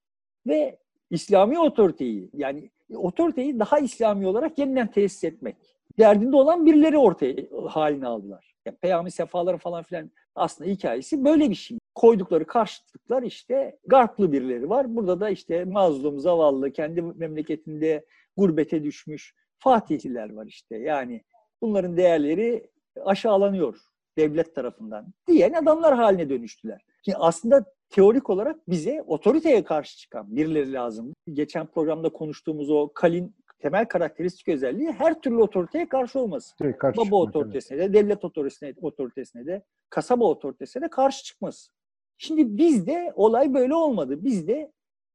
ve 0.47 0.79
İslami 1.13 1.59
otoriteyi 1.59 2.31
yani 2.33 2.71
otoriteyi 2.95 3.59
daha 3.59 3.79
İslami 3.79 4.27
olarak 4.27 4.59
yeniden 4.59 4.91
tesis 4.91 5.25
etmek 5.25 5.57
derdinde 5.99 6.37
olan 6.37 6.67
birileri 6.67 6.99
ortaya 6.99 7.35
haline 7.69 8.07
aldılar. 8.07 8.55
Yani 8.67 8.77
Peyami 8.77 9.11
Sefaların 9.11 9.59
falan 9.59 9.83
filan 9.83 10.11
aslında 10.35 10.71
hikayesi 10.71 11.25
böyle 11.25 11.51
bir 11.51 11.55
şey. 11.55 11.79
Koydukları 11.95 12.47
karşıtlıklar 12.47 13.23
işte 13.23 13.79
Garplı 13.87 14.33
birileri 14.33 14.69
var. 14.69 14.97
Burada 14.97 15.21
da 15.21 15.31
işte 15.31 15.65
mazlum, 15.65 16.21
zavallı, 16.21 16.73
kendi 16.73 17.03
memleketinde 17.03 18.05
gurbete 18.37 18.85
düşmüş 18.85 19.35
Fatihliler 19.59 20.33
var 20.33 20.47
işte. 20.47 20.77
Yani 20.77 21.25
bunların 21.63 21.97
değerleri 21.97 22.71
aşağılanıyor 23.05 23.79
devlet 24.19 24.55
tarafından 24.55 25.07
diyen 25.29 25.53
adamlar 25.53 25.95
haline 25.95 26.31
dönüştüler. 26.31 26.81
Şimdi 27.05 27.19
aslında 27.19 27.65
teorik 27.93 28.31
olarak 28.31 28.69
bize 28.69 29.03
otoriteye 29.07 29.65
karşı 29.65 29.99
çıkan 29.99 30.37
birileri 30.37 30.73
lazım. 30.73 31.15
Geçen 31.33 31.67
programda 31.67 32.09
konuştuğumuz 32.09 32.71
o 32.71 32.93
Kalin 32.95 33.35
temel 33.59 33.85
karakteristik 33.85 34.49
özelliği 34.49 34.93
her 34.93 35.21
türlü 35.21 35.37
otoriteye 35.37 35.89
karşı 35.89 36.21
olması. 36.21 36.55
Evet, 36.63 36.79
karşı 36.79 36.97
Baba 36.97 37.05
çıkmak, 37.05 37.23
otoritesine 37.23 37.79
evet. 37.79 37.89
de, 37.89 37.95
devlet 37.95 38.25
otoritesine, 38.25 38.75
otoritesine 38.83 39.47
de, 39.47 39.63
kasaba 39.91 40.25
otoritesine 40.25 40.83
de 40.83 40.89
karşı 40.89 41.25
çıkması. 41.25 41.73
Şimdi 42.19 42.59
bizde 42.59 43.13
olay 43.15 43.55
böyle 43.55 43.75
olmadı. 43.75 44.25
Bizde 44.25 44.73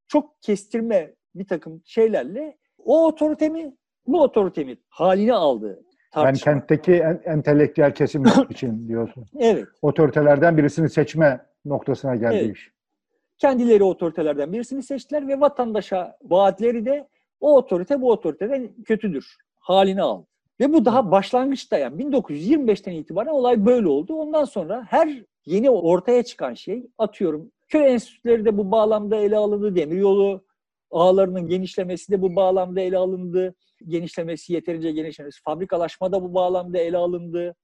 çok 0.07 0.41
kestirme 0.41 1.15
bir 1.36 1.48
takım 1.48 1.81
şeylerle 1.86 2.57
o 2.77 3.05
otorite 3.07 3.50
mi, 3.50 3.75
bu 4.07 4.22
otorite 4.22 4.63
mi 4.63 4.77
halini 4.89 5.34
aldı. 5.34 5.84
Tartışma. 6.12 6.51
Yani 6.51 6.60
kentteki 6.60 6.93
en, 6.93 7.22
entelektüel 7.25 7.93
kesim 7.93 8.24
için 8.50 8.88
diyorsun. 8.88 9.25
Evet. 9.39 9.67
Otoritelerden 9.81 10.57
birisini 10.57 10.89
seçme 10.89 11.46
noktasına 11.69 12.15
geldi 12.15 12.36
evet. 12.36 12.55
iş. 12.55 12.71
Kendileri 13.38 13.83
otoritelerden 13.83 14.53
birisini 14.53 14.83
seçtiler 14.83 15.27
ve 15.27 15.39
vatandaşa 15.39 16.17
vaatleri 16.24 16.86
de 16.86 17.07
o 17.39 17.57
otorite 17.57 18.01
bu 18.01 18.12
otoriteden 18.12 18.83
kötüdür 18.83 19.36
halini 19.59 20.01
aldı. 20.01 20.27
Ve 20.59 20.74
bu 20.74 20.86
daha 20.86 21.12
başlangıçta 21.12 21.77
yani 21.77 22.03
1925'ten 22.03 22.91
itibaren 22.91 23.29
olay 23.29 23.65
böyle 23.65 23.88
oldu. 23.88 24.13
Ondan 24.13 24.45
sonra 24.45 24.86
her 24.89 25.24
yeni 25.45 25.69
ortaya 25.69 26.24
çıkan 26.24 26.53
şey 26.53 26.88
atıyorum 26.97 27.51
köy 27.67 27.93
enstitüleri 27.93 28.45
de 28.45 28.57
bu 28.57 28.71
bağlamda 28.71 29.15
ele 29.15 29.38
alındı. 29.38 29.75
Demiryolu 29.75 30.45
ağlarının 30.91 31.47
genişlemesi 31.47 32.12
de 32.12 32.21
bu 32.21 32.36
bağlamda 32.36 32.81
ele 32.81 32.97
alındı. 32.97 33.55
Genişlemesi, 33.88 34.53
yeterince 34.53 34.91
genişlemesi. 34.91 35.41
Fabrikalaşma 35.41 36.12
da 36.12 36.24
bu 36.24 36.33
bağlamda 36.33 36.77
ele 36.77 36.97
alındı. 36.97 37.55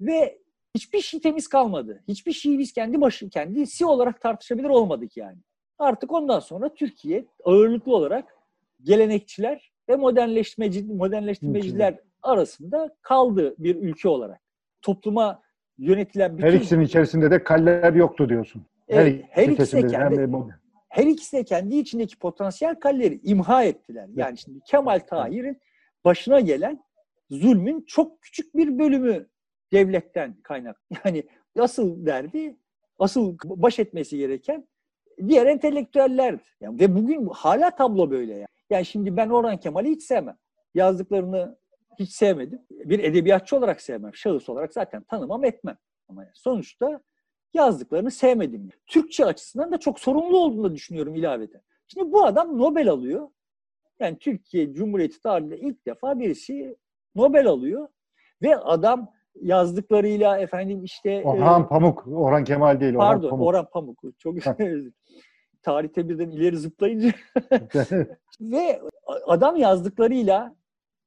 Ve 0.00 0.41
hiçbir 0.74 1.00
şey 1.00 1.20
temiz 1.20 1.48
kalmadı. 1.48 2.02
Hiçbir 2.08 2.32
şeyi 2.32 2.58
biz 2.58 2.72
kendi 2.72 3.00
başı, 3.00 3.28
kendisi 3.28 3.86
olarak 3.86 4.20
tartışabilir 4.20 4.68
olmadık 4.68 5.16
yani. 5.16 5.38
Artık 5.78 6.12
ondan 6.12 6.40
sonra 6.40 6.74
Türkiye 6.74 7.26
ağırlıklı 7.44 7.94
olarak 7.96 8.36
gelenekçiler 8.82 9.72
ve 9.88 9.96
modernleşmeci, 9.96 10.84
modernleştirmeciler 10.84 11.98
arasında 12.22 12.96
kaldı 13.02 13.54
bir 13.58 13.76
ülke 13.76 14.08
olarak. 14.08 14.40
Topluma 14.82 15.42
yönetilen 15.78 16.38
bütün... 16.38 16.46
Her 16.46 16.52
ikisinin 16.52 16.84
içerisinde 16.84 17.30
de 17.30 17.44
kaller 17.44 17.92
yoktu 17.92 18.28
diyorsun. 18.28 18.62
Evet, 18.88 19.24
her, 19.30 19.42
her 19.42 19.52
ikisi 19.52 19.82
de 19.82 19.86
kendi, 19.86 20.28
her 20.88 21.06
ikisi 21.06 21.36
de 21.36 21.44
kendi 21.44 21.76
içindeki 21.76 22.18
potansiyel 22.18 22.74
kalleri 22.74 23.20
imha 23.22 23.64
ettiler. 23.64 24.08
Yani 24.16 24.38
şimdi 24.38 24.60
Kemal 24.66 24.98
Tahir'in 24.98 25.60
başına 26.04 26.40
gelen 26.40 26.84
zulmün 27.30 27.84
çok 27.86 28.22
küçük 28.22 28.56
bir 28.56 28.78
bölümü 28.78 29.26
devletten 29.72 30.34
kaynak. 30.42 30.82
Yani 31.04 31.24
asıl 31.58 32.06
derdi, 32.06 32.56
asıl 32.98 33.38
baş 33.44 33.78
etmesi 33.78 34.18
gereken 34.18 34.68
diğer 35.28 35.46
entelektüellerdi. 35.46 36.42
Yani 36.60 36.80
ve 36.80 36.94
bugün 36.94 37.26
hala 37.26 37.70
tablo 37.70 38.10
böyle 38.10 38.32
yani. 38.32 38.46
Yani 38.70 38.84
şimdi 38.84 39.16
ben 39.16 39.28
Orhan 39.28 39.60
Kemal'i 39.60 39.90
hiç 39.90 40.02
sevmem. 40.02 40.36
Yazdıklarını 40.74 41.58
hiç 41.98 42.10
sevmedim. 42.10 42.62
Bir 42.70 42.98
edebiyatçı 42.98 43.56
olarak 43.56 43.80
sevmem. 43.80 44.14
Şahıs 44.14 44.48
olarak 44.48 44.72
zaten 44.72 45.02
tanımam 45.02 45.44
etmem. 45.44 45.76
Ama 46.08 46.26
sonuçta 46.34 47.00
yazdıklarını 47.54 48.10
sevmedim. 48.10 48.68
Türkçe 48.86 49.24
açısından 49.24 49.72
da 49.72 49.78
çok 49.78 50.00
sorumlu 50.00 50.38
olduğunu 50.38 50.74
düşünüyorum 50.74 51.14
ilaveten. 51.14 51.62
Şimdi 51.88 52.12
bu 52.12 52.24
adam 52.24 52.58
Nobel 52.58 52.88
alıyor. 52.88 53.28
Yani 54.00 54.18
Türkiye 54.18 54.74
Cumhuriyeti 54.74 55.20
tarihinde 55.20 55.58
ilk 55.58 55.86
defa 55.86 56.20
birisi 56.20 56.76
Nobel 57.14 57.46
alıyor. 57.46 57.88
Ve 58.42 58.56
adam 58.56 59.12
yazdıklarıyla 59.40 60.38
efendim 60.38 60.84
işte... 60.84 61.22
Orhan 61.24 61.62
e, 61.62 61.66
Pamuk, 61.66 62.06
Orhan 62.06 62.44
Kemal 62.44 62.80
değil. 62.80 62.94
Orhan 62.94 63.06
pardon, 63.06 63.30
Pamuk. 63.30 63.46
Orhan 63.46 63.66
Pamuk. 63.72 64.02
Çok 64.18 64.36
tarihte 65.62 66.08
birden 66.08 66.30
ileri 66.30 66.56
zıplayınca 66.56 67.12
ve 68.40 68.80
adam 69.26 69.56
yazdıklarıyla 69.56 70.56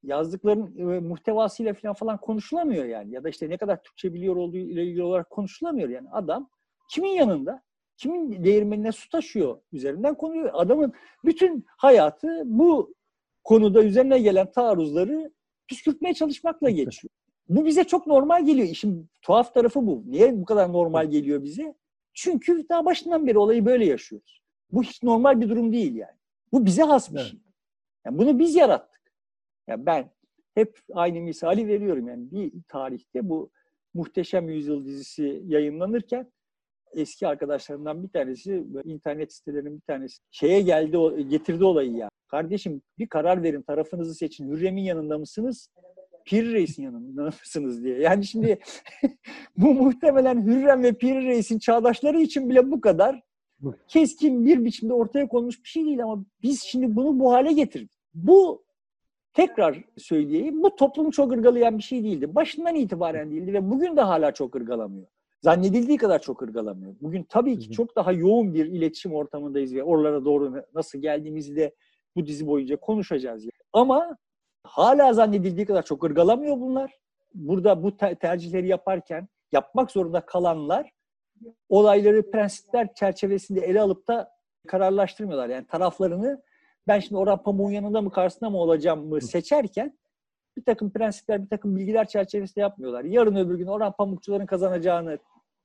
yazdıkların 0.03 0.77
e, 0.77 1.00
muhtevasıyla 1.00 1.74
falan 1.74 1.94
falan 1.94 2.17
konuşulamıyor 2.17 2.86
yani. 2.86 3.13
Ya 3.13 3.24
da 3.24 3.29
işte 3.29 3.50
ne 3.50 3.58
kadar 3.58 3.84
Türkçe 3.84 4.13
biliyor 4.13 4.36
olduğu 4.36 4.58
ile 4.58 4.84
ilgili 4.84 5.03
olarak 5.03 5.29
konuşulamıyor 5.29 5.89
yani. 5.89 6.10
Adam 6.12 6.50
kimin 6.91 7.10
yanında? 7.10 7.62
Kimin 7.98 8.44
değirmenine 8.44 8.91
su 8.91 9.10
taşıyor 9.10 9.58
üzerinden 9.72 10.15
konuyu. 10.15 10.50
Adamın 10.53 10.94
bütün 11.25 11.65
hayatı 11.77 12.41
bu 12.46 12.96
konuda 13.44 13.84
üzerine 13.84 14.20
gelen 14.20 14.51
taarruzları 14.51 15.32
püskürtmeye 15.67 16.13
çalışmakla 16.13 16.70
geçiyor. 16.70 17.12
Bu 17.50 17.66
bize 17.66 17.84
çok 17.84 18.08
normal 18.08 18.46
geliyor. 18.46 18.68
İşin 18.68 19.10
tuhaf 19.22 19.54
tarafı 19.54 19.88
bu. 19.88 20.04
Niye 20.06 20.42
bu 20.42 20.46
kadar 20.46 20.74
normal 20.74 21.10
geliyor 21.10 21.44
bize? 21.44 21.75
Çünkü 22.14 22.70
daha 22.70 22.86
başından 22.86 23.28
beri 23.28 23.38
olayı 23.38 23.66
böyle 23.66 23.86
yaşıyoruz. 23.86 24.42
Bu 24.72 24.84
hiç 24.84 25.04
normal 25.04 25.42
bir 25.42 25.50
durum 25.50 25.74
değil 25.74 25.96
yani. 25.96 26.18
Bu 26.52 26.66
bize 26.66 26.84
has 26.84 27.14
bir 27.14 27.20
evet. 27.20 27.28
şey. 27.28 27.40
Yani 28.06 28.18
bunu 28.18 28.40
biz 28.40 28.56
yarattık. 28.56 29.02
Yani 29.68 29.86
ben 29.86 30.12
hep 30.56 30.80
aynı 30.94 31.22
misali 31.22 31.68
veriyorum. 31.68 32.08
Yani 32.08 32.32
bir 32.32 32.52
tarihte 32.68 33.30
bu 33.30 33.52
Muhteşem 33.94 34.50
Yüzyıl 34.50 34.86
dizisi 34.86 35.42
yayınlanırken 35.46 36.32
eski 36.94 37.28
arkadaşlarımdan 37.28 38.04
bir 38.04 38.10
tanesi 38.10 38.64
internet 38.84 39.34
sitelerinin 39.34 39.75
bir 39.75 39.82
tanesi 39.82 40.18
şeye 40.32 40.62
geldi 40.62 41.28
getirdi 41.30 41.64
olayı 41.64 41.92
ya. 41.92 42.10
Kardeşim 42.28 42.82
bir 42.98 43.08
karar 43.08 43.44
verin 43.44 43.62
tarafınızı 43.62 44.16
seçin. 44.16 44.52
Hürrem'in 44.52 44.82
yanında 44.82 45.18
mısınız? 45.18 45.70
Pir 46.25 46.53
Reis'in 46.53 46.84
yanında 46.84 47.24
mısınız 47.24 47.84
diye. 47.84 48.00
Yani 48.00 48.25
şimdi 48.25 48.60
bu 49.58 49.74
muhtemelen 49.74 50.46
Hürrem 50.46 50.84
ve 50.84 50.94
Pir 50.94 51.15
Reis'in 51.15 51.60
çağdaşları 51.60 52.22
için 52.22 52.50
bile 52.50 52.72
bu 52.72 52.82
kadar 52.82 53.22
keskin 53.88 54.46
bir 54.46 54.65
biçimde 54.65 54.94
ortaya 54.94 55.27
konmuş 55.27 55.63
bir 55.63 55.70
şey 55.70 55.86
değil 55.86 56.03
ama 56.03 56.25
biz 56.44 56.62
şimdi 56.62 56.96
bunu 56.96 57.20
bu 57.20 57.34
hale 57.34 57.53
getirdik. 57.53 57.91
Bu 58.13 58.65
tekrar 59.34 59.84
söyleyeyim 59.98 60.63
bu 60.63 60.75
toplumu 60.75 61.12
çok 61.12 61.32
ırgalayan 61.32 61.77
bir 61.77 61.84
şey 61.84 62.03
değildi. 62.03 62.36
Başından 62.36 62.75
itibaren 62.75 63.32
değildi 63.32 63.53
ve 63.53 63.70
bugün 63.70 63.98
de 63.98 64.01
hala 64.01 64.32
çok 64.32 64.55
ırgalamıyor. 64.55 65.08
Zannedildiği 65.41 65.98
kadar 65.98 66.22
çok 66.22 66.41
ırgalamıyor. 66.41 66.96
Bugün 67.01 67.24
tabii 67.24 67.60
ki 67.60 67.72
çok 67.72 67.96
daha 67.96 68.12
yoğun 68.12 68.53
bir 68.53 68.65
iletişim 68.65 69.13
ortamındayız 69.13 69.75
ve 69.75 69.84
oralara 69.84 70.25
doğru 70.25 70.63
nasıl 70.74 71.00
geldiğimizi 71.00 71.55
de 71.55 71.75
bu 72.15 72.25
dizi 72.25 72.48
boyunca 72.48 72.75
konuşacağız. 72.75 73.44
Yani. 73.44 73.51
Ama 73.74 74.17
hala 74.65 75.13
zannedildiği 75.13 75.65
kadar 75.65 75.84
çok 75.84 76.03
ırgalamıyor 76.03 76.60
bunlar. 76.60 76.91
Burada 77.34 77.84
bu 77.84 77.98
tercihleri 77.98 78.67
yaparken 78.67 79.27
yapmak 79.51 79.91
zorunda 79.91 80.22
kalanlar 80.22 80.91
olayları 81.69 82.31
prensipler 82.31 82.93
çerçevesinde 82.93 83.60
ele 83.62 83.81
alıp 83.81 84.07
da 84.07 84.29
kararlaştırmıyorlar. 84.67 85.50
Yani 85.50 85.67
taraflarını 85.67 86.41
ben 86.88 87.00
şimdi 87.00 87.17
Orhan 87.17 87.43
Pamuk'un 87.43 87.72
yanında 87.72 88.01
mı 88.01 88.12
karşısında 88.12 88.50
mı 88.50 88.57
olacağım 88.57 89.07
mı 89.07 89.22
seçerken 89.22 89.98
bir 90.57 90.63
takım 90.63 90.91
prensipler, 90.91 91.43
bir 91.43 91.50
takım 91.50 91.75
bilgiler 91.75 92.07
çerçevesinde 92.07 92.60
yapmıyorlar. 92.60 93.03
Yarın 93.03 93.36
öbür 93.36 93.55
gün 93.55 93.67
Orhan 93.67 93.91
Pamukçuların 93.91 94.45
kazanacağını 94.45 95.17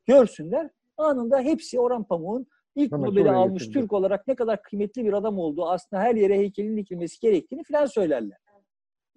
görsünler. 0.07 0.71
Anında 0.97 1.41
hepsi 1.41 1.81
Orhan 1.81 2.05
Pamuk'un 2.05 2.47
ilk 2.75 2.93
Nobel'i 2.93 3.31
almış 3.31 3.63
getirdi. 3.63 3.81
Türk 3.81 3.93
olarak 3.93 4.29
ne 4.29 4.35
kadar 4.35 4.63
kıymetli 4.63 5.05
bir 5.05 5.13
adam 5.13 5.39
olduğu, 5.39 5.69
aslında 5.69 6.03
her 6.03 6.15
yere 6.15 6.39
heykelin 6.39 6.77
dikilmesi 6.77 7.21
gerektiğini 7.21 7.65
falan 7.65 7.87
söylerler. 7.87 8.39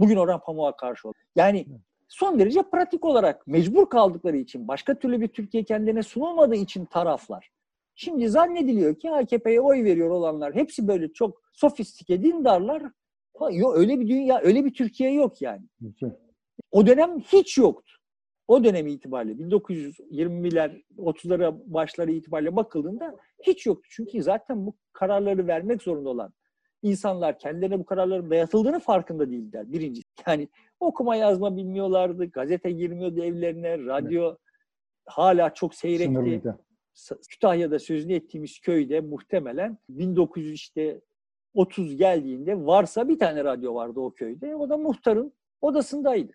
Bugün 0.03 0.15
Orhan 0.15 0.39
Pamuk'a 0.39 0.75
karşı 0.75 1.07
oldu. 1.07 1.17
Yani 1.35 1.65
son 2.07 2.39
derece 2.39 2.63
pratik 2.63 3.05
olarak 3.05 3.47
mecbur 3.47 3.89
kaldıkları 3.89 4.37
için, 4.37 4.67
başka 4.67 4.99
türlü 4.99 5.21
bir 5.21 5.27
Türkiye 5.27 5.63
kendine 5.63 6.03
sunulmadığı 6.03 6.55
için 6.55 6.85
taraflar. 6.85 7.49
Şimdi 7.95 8.29
zannediliyor 8.29 8.95
ki 8.95 9.11
AKP'ye 9.11 9.61
oy 9.61 9.83
veriyor 9.83 10.09
olanlar 10.09 10.55
hepsi 10.55 10.87
böyle 10.87 11.13
çok 11.13 11.41
sofistike 11.53 12.23
dindarlar. 12.23 12.83
Yok 13.51 13.77
öyle 13.77 13.99
bir 13.99 14.07
dünya, 14.07 14.39
öyle 14.39 14.65
bir 14.65 14.73
Türkiye 14.73 15.13
yok 15.13 15.41
yani. 15.41 15.61
O 16.71 16.87
dönem 16.87 17.19
hiç 17.19 17.57
yoktu. 17.57 17.93
O 18.47 18.63
dönem 18.63 18.87
itibariyle 18.87 19.43
1920'ler, 19.43 20.83
30'lara 20.97 21.73
başları 21.73 22.11
itibariyle 22.11 22.55
bakıldığında 22.55 23.15
Hiç 23.43 23.65
yok. 23.65 23.81
Çünkü 23.89 24.23
zaten 24.23 24.65
bu 24.65 24.75
kararları 24.93 25.47
vermek 25.47 25.81
zorunda 25.81 26.09
olan 26.09 26.33
insanlar 26.83 27.39
kendilerine 27.39 27.79
bu 27.79 27.85
kararların 27.85 28.29
dayatıldığını 28.29 28.79
farkında 28.79 29.31
değiller. 29.31 29.71
Birinci. 29.71 30.01
Yani 30.27 30.47
okuma 30.79 31.15
yazma 31.15 31.55
bilmiyorlardı. 31.55 32.25
Gazete 32.25 32.71
girmiyordu 32.71 33.23
evlerine. 33.23 33.77
Radyo 33.77 34.27
evet. 34.27 34.37
hala 35.05 35.53
çok 35.53 35.75
seyrekti. 35.75 36.13
Sınırlıydı. 36.13 36.59
Kütahya'da 37.29 37.79
sözünü 37.79 38.13
ettiğimiz 38.13 38.59
köyde 38.59 39.01
muhtemelen 39.01 39.77
1900 39.89 40.53
işte 40.53 41.01
30 41.53 41.95
geldiğinde 41.95 42.65
varsa 42.65 43.09
bir 43.09 43.19
tane 43.19 43.43
radyo 43.43 43.75
vardı 43.75 43.99
o 43.99 44.13
köyde. 44.13 44.55
O 44.55 44.69
da 44.69 44.77
muhtarın 44.77 45.33
odasındaydı. 45.61 46.33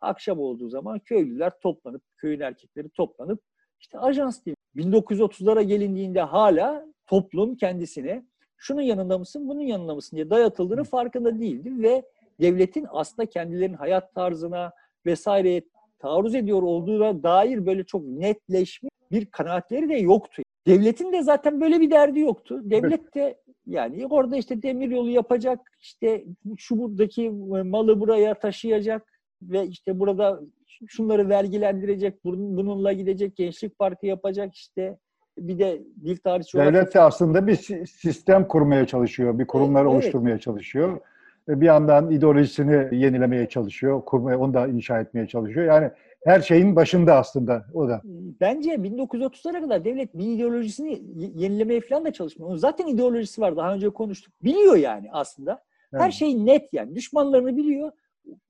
Akşam 0.00 0.40
olduğu 0.40 0.68
zaman 0.68 0.98
köylüler 0.98 1.52
toplanıp, 1.60 2.02
köyün 2.16 2.40
erkekleri 2.40 2.88
toplanıp 2.90 3.42
işte 3.80 3.98
ajans 3.98 4.44
değil. 4.46 4.56
1930'lara 4.76 5.62
gelindiğinde 5.62 6.20
hala 6.20 6.86
toplum 7.06 7.56
kendisine 7.56 8.26
şunun 8.62 8.82
yanında 8.82 9.18
mısın, 9.18 9.48
bunun 9.48 9.60
yanında 9.60 9.94
mısın 9.94 10.16
diye 10.16 10.30
dayatıldığını 10.30 10.84
farkında 10.84 11.40
değildi 11.40 11.82
ve 11.82 12.02
devletin 12.40 12.86
aslında 12.90 13.26
kendilerinin 13.26 13.76
hayat 13.76 14.14
tarzına 14.14 14.72
vesaireye 15.06 15.62
taarruz 15.98 16.34
ediyor 16.34 16.62
olduğuna 16.62 17.22
dair 17.22 17.66
böyle 17.66 17.84
çok 17.84 18.04
netleşmiş 18.04 18.92
bir 19.12 19.26
kanaatleri 19.26 19.88
de 19.88 19.94
yoktu. 19.94 20.42
Devletin 20.66 21.12
de 21.12 21.22
zaten 21.22 21.60
böyle 21.60 21.80
bir 21.80 21.90
derdi 21.90 22.20
yoktu. 22.20 22.60
Devlet 22.64 23.14
de 23.14 23.40
yani 23.66 24.06
orada 24.06 24.36
işte 24.36 24.62
demir 24.62 24.90
yolu 24.90 25.10
yapacak, 25.10 25.60
işte 25.80 26.24
şu 26.56 26.78
buradaki 26.78 27.30
malı 27.64 28.00
buraya 28.00 28.34
taşıyacak 28.34 29.20
ve 29.42 29.66
işte 29.66 30.00
burada 30.00 30.40
şunları 30.86 31.28
vergilendirecek, 31.28 32.24
bununla 32.24 32.92
gidecek, 32.92 33.36
gençlik 33.36 33.78
parti 33.78 34.06
yapacak 34.06 34.54
işte 34.54 34.98
bir 35.38 35.58
de 35.58 35.82
dil 36.04 36.16
tarihçi 36.16 36.58
olarak... 36.58 36.74
Devlet 36.74 36.94
de 36.94 37.00
aslında 37.00 37.46
bir 37.46 37.56
sistem 37.86 38.48
kurmaya 38.48 38.86
çalışıyor, 38.86 39.38
bir 39.38 39.46
kurumlar 39.46 39.82
evet, 39.82 39.92
oluşturmaya 39.92 40.38
çalışıyor. 40.38 41.00
Bir 41.48 41.66
yandan 41.66 42.10
ideolojisini 42.10 42.98
yenilemeye 42.98 43.48
çalışıyor, 43.48 44.04
kurmaya, 44.04 44.38
onu 44.38 44.54
da 44.54 44.66
inşa 44.66 45.00
etmeye 45.00 45.26
çalışıyor. 45.26 45.66
Yani 45.66 45.90
her 46.24 46.40
şeyin 46.40 46.76
başında 46.76 47.14
aslında 47.14 47.64
o 47.74 47.88
da. 47.88 48.00
Bence 48.40 48.70
1930'lara 48.70 49.60
kadar 49.60 49.84
devlet 49.84 50.14
bir 50.14 50.26
ideolojisini 50.26 51.02
yenilemeye 51.16 51.80
falan 51.80 52.04
da 52.04 52.12
çalışmıyor. 52.12 52.50
Onun 52.50 52.58
zaten 52.58 52.86
ideolojisi 52.86 53.40
var. 53.40 53.56
Daha 53.56 53.74
önce 53.74 53.90
konuştuk. 53.90 54.34
Biliyor 54.42 54.76
yani 54.76 55.08
aslında. 55.12 55.62
Her 55.92 56.04
evet. 56.04 56.12
şey 56.12 56.46
net 56.46 56.72
yani. 56.72 56.94
Düşmanlarını 56.94 57.56
biliyor. 57.56 57.92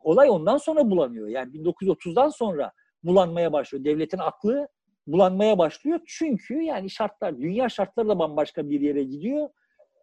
Olay 0.01 0.31
ondan 0.31 0.57
sonra 0.57 0.91
bulanıyor. 0.91 1.29
Yani 1.29 1.53
1930'dan 1.53 2.29
sonra 2.29 2.73
bulanmaya 3.05 3.53
başlıyor. 3.53 3.85
Devletin 3.85 4.19
aklı 4.19 4.69
bulanmaya 5.07 5.59
başlıyor. 5.59 6.01
Çünkü 6.07 6.63
yani 6.63 6.91
şartlar, 6.91 7.41
dünya 7.41 7.69
şartları 7.69 8.09
da 8.09 8.19
bambaşka 8.19 8.71
bir 8.71 8.81
yere 8.81 9.03
gidiyor. 9.03 9.49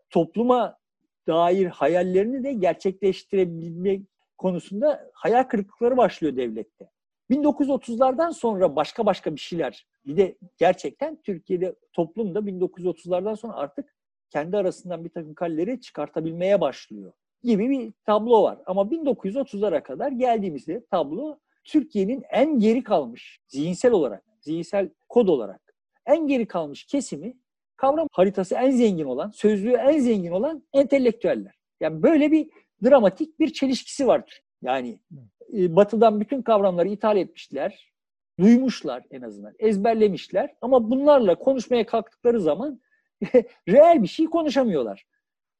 Topluma 0.10 0.78
dair 1.28 1.66
hayallerini 1.66 2.44
de 2.44 2.54
gerçekleştirebilmek 2.54 4.02
konusunda 4.38 5.10
hayal 5.14 5.44
kırıklıkları 5.44 5.98
başlıyor 5.98 6.36
devlette. 6.36 6.90
1930'lardan 7.32 8.34
sonra 8.34 8.76
başka 8.76 9.06
başka 9.06 9.36
bir 9.36 9.40
şeyler. 9.40 9.88
Bir 10.06 10.18
de 10.18 10.38
gerçekten 10.58 11.22
Türkiye'de 11.22 11.76
toplum 11.94 12.36
da 12.36 12.40
1930'lardan 12.40 13.38
sonra 13.38 13.54
artık 13.54 13.96
kendi 14.30 14.58
arasından 14.58 15.06
bir 15.06 15.10
takım 15.10 15.34
kalleri 15.34 15.82
çıkartabilmeye 15.82 16.62
başlıyor 16.62 17.14
gibi 17.44 17.70
bir 17.70 17.94
tablo 18.06 18.44
var. 18.44 18.58
Ama 18.66 18.82
1930'lara 18.82 19.84
kadar 19.84 20.12
geldiğimizde 20.12 20.86
tablo 20.86 21.40
Türkiye'nin 21.64 22.24
en 22.32 22.60
geri 22.60 22.84
kalmış 22.84 23.40
zihinsel 23.48 23.92
olarak, 23.92 24.24
zihinsel 24.42 24.90
kod 25.10 25.28
olarak 25.28 25.76
en 26.06 26.28
geri 26.28 26.48
kalmış 26.48 26.84
kesimi 26.86 27.38
kavram 27.80 28.08
haritası 28.12 28.56
en 28.56 28.72
zengin 28.72 29.06
olan, 29.06 29.32
sözlüğü 29.32 29.74
en 29.74 30.00
zengin 30.00 30.32
olan 30.32 30.64
entelektüeller. 30.74 31.56
Yani 31.80 32.04
böyle 32.04 32.32
bir 32.32 32.50
dramatik 32.84 33.40
bir 33.40 33.54
çelişkisi 33.54 34.08
vardır. 34.08 34.42
Yani 34.62 35.00
e, 35.54 35.76
batıdan 35.76 36.22
bütün 36.22 36.42
kavramları 36.42 36.90
ithal 36.90 37.18
etmişler, 37.18 37.94
duymuşlar 38.40 39.04
en 39.12 39.22
azından, 39.22 39.54
ezberlemişler 39.60 40.56
ama 40.62 40.90
bunlarla 40.92 41.36
konuşmaya 41.36 41.86
kalktıkları 41.86 42.42
zaman 42.42 42.82
reel 43.70 44.04
bir 44.04 44.08
şey 44.08 44.26
konuşamıyorlar. 44.26 45.06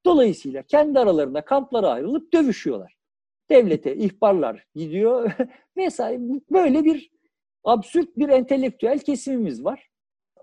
Dolayısıyla 0.06 0.64
kendi 0.64 1.00
aralarında 1.00 1.42
kamplara 1.42 1.88
ayrılıp 1.90 2.34
dövüşüyorlar. 2.34 2.98
Devlete 3.50 3.96
ihbarlar 3.96 4.68
gidiyor 4.76 5.32
vesaire. 5.78 6.22
Böyle 6.52 6.86
bir 6.86 7.12
absürt 7.70 8.18
bir 8.18 8.30
entelektüel 8.30 9.00
kesimimiz 9.00 9.66
var. 9.66 9.88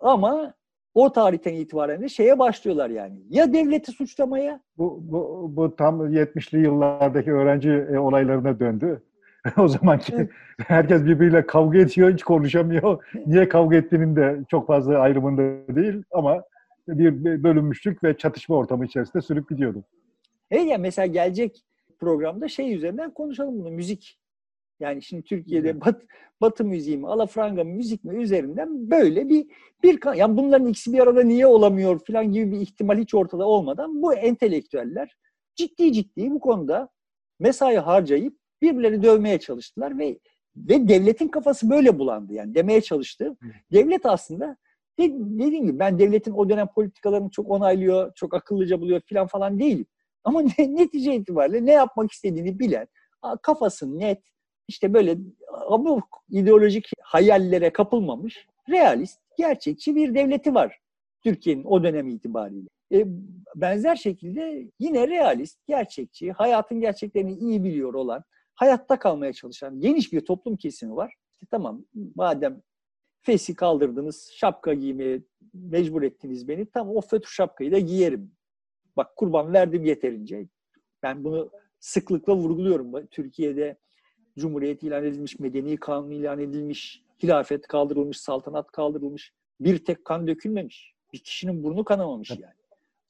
Ama 0.00 0.54
o 0.94 1.12
tarihten 1.12 1.54
itibaren 1.54 2.02
de 2.02 2.08
şeye 2.08 2.38
başlıyorlar 2.38 2.90
yani. 2.90 3.18
Ya 3.30 3.52
devleti 3.52 3.92
suçlamaya. 3.92 4.60
Bu, 4.78 4.98
bu, 5.02 5.52
bu 5.56 5.76
tam 5.76 6.14
70'li 6.14 6.60
yıllardaki 6.60 7.32
öğrenci 7.32 7.70
e, 7.70 7.98
olaylarına 7.98 8.60
döndü. 8.60 9.02
o 9.58 9.68
zaman 9.68 9.98
ki 9.98 10.28
herkes 10.66 11.04
birbiriyle 11.04 11.46
kavga 11.46 11.78
ediyor, 11.78 12.12
hiç 12.12 12.22
konuşamıyor. 12.22 13.04
Niye 13.26 13.48
kavga 13.48 13.76
ettiğinin 13.76 14.16
de 14.16 14.38
çok 14.50 14.66
fazla 14.66 14.98
ayrımında 14.98 15.76
değil 15.76 16.02
ama 16.10 16.42
bir 16.88 17.42
bölünmüşlük 17.42 18.04
ve 18.04 18.16
çatışma 18.16 18.56
ortamı 18.56 18.84
içerisinde 18.84 19.22
sürüp 19.22 19.48
gidiyordu. 19.48 19.84
Evet 20.50 20.66
yani 20.66 20.82
mesela 20.82 21.06
gelecek 21.06 21.62
programda 22.00 22.48
şey 22.48 22.74
üzerinden 22.74 23.10
konuşalım 23.10 23.58
bunu. 23.58 23.70
Müzik 23.70 24.18
yani 24.80 25.02
şimdi 25.02 25.22
Türkiye'de 25.22 25.80
bat, 25.80 26.02
Batı 26.40 26.64
müziği 26.64 26.98
mi, 26.98 27.08
alafranga 27.08 27.64
müzik 27.64 28.04
mi 28.04 28.22
üzerinden 28.22 28.90
böyle 28.90 29.28
bir 29.28 29.46
bir 29.82 30.16
yani 30.16 30.36
bunların 30.36 30.66
ikisi 30.66 30.92
bir 30.92 30.98
arada 30.98 31.22
niye 31.22 31.46
olamıyor 31.46 32.00
falan 32.06 32.32
gibi 32.32 32.52
bir 32.52 32.60
ihtimal 32.60 32.98
hiç 32.98 33.14
ortada 33.14 33.46
olmadan 33.46 34.02
bu 34.02 34.14
entelektüeller 34.14 35.16
ciddi 35.54 35.92
ciddi 35.92 36.30
bu 36.30 36.40
konuda 36.40 36.88
mesai 37.40 37.76
harcayıp 37.76 38.38
birbirlerini 38.62 39.02
dövmeye 39.02 39.38
çalıştılar 39.38 39.98
ve 39.98 40.18
ve 40.56 40.88
devletin 40.88 41.28
kafası 41.28 41.70
böyle 41.70 41.98
bulandı 41.98 42.32
yani 42.32 42.54
demeye 42.54 42.80
çalıştı. 42.80 43.36
Devlet 43.72 44.06
aslında 44.06 44.56
de, 44.98 45.10
dediğim 45.12 45.66
gibi 45.66 45.78
ben 45.78 45.98
devletin 45.98 46.32
o 46.32 46.48
dönem 46.48 46.66
politikalarını 46.74 47.30
çok 47.30 47.50
onaylıyor, 47.50 48.12
çok 48.14 48.34
akıllıca 48.34 48.80
buluyor 48.80 49.00
falan 49.12 49.26
falan 49.26 49.58
değilim. 49.58 49.86
Ama 50.24 50.42
ne, 50.42 50.74
netice 50.74 51.14
itibariyle 51.14 51.66
ne 51.66 51.72
yapmak 51.72 52.12
istediğini 52.12 52.58
bilen, 52.58 52.86
kafası 53.42 53.98
net, 53.98 54.22
işte 54.68 54.94
böyle 54.94 55.18
bu 55.70 56.00
ideolojik 56.30 56.90
hayallere 57.02 57.72
kapılmamış, 57.72 58.46
realist, 58.68 59.20
gerçekçi 59.38 59.94
bir 59.94 60.14
devleti 60.14 60.54
var 60.54 60.78
Türkiye'nin 61.24 61.64
o 61.64 61.82
dönem 61.82 62.08
itibariyle. 62.08 62.68
E, 62.92 63.04
benzer 63.54 63.96
şekilde 63.96 64.70
yine 64.78 65.08
realist, 65.08 65.58
gerçekçi, 65.66 66.32
hayatın 66.32 66.80
gerçeklerini 66.80 67.32
iyi 67.32 67.64
biliyor 67.64 67.94
olan, 67.94 68.24
hayatta 68.54 68.98
kalmaya 68.98 69.32
çalışan 69.32 69.80
geniş 69.80 70.12
bir 70.12 70.20
toplum 70.20 70.56
kesimi 70.56 70.96
var. 70.96 71.14
İşte 71.34 71.46
tamam 71.50 71.84
madem 72.14 72.62
fesi 73.22 73.54
kaldırdınız, 73.54 74.30
şapka 74.34 74.74
giymeye 74.74 75.22
mecbur 75.54 76.02
ettiniz 76.02 76.48
beni. 76.48 76.66
Tamam 76.66 76.96
o 76.96 77.00
fötr 77.00 77.28
şapkayı 77.28 77.72
da 77.72 77.78
giyerim. 77.78 78.32
Bak 78.96 79.16
kurban 79.16 79.52
verdim 79.52 79.84
yeterince. 79.84 80.48
Ben 81.02 81.24
bunu 81.24 81.50
sıklıkla 81.80 82.36
vurguluyorum. 82.36 83.06
Türkiye'de 83.06 83.76
Cumhuriyet 84.38 84.82
ilan 84.82 85.04
edilmiş, 85.04 85.38
medeni 85.38 85.76
kanun 85.76 86.10
ilan 86.10 86.38
edilmiş, 86.38 87.02
hilafet 87.22 87.66
kaldırılmış, 87.66 88.20
saltanat 88.20 88.70
kaldırılmış. 88.70 89.32
Bir 89.60 89.84
tek 89.84 90.04
kan 90.04 90.26
dökülmemiş. 90.26 90.92
Bir 91.12 91.18
kişinin 91.18 91.64
burnu 91.64 91.84
kanamamış 91.84 92.30
yani. 92.30 92.54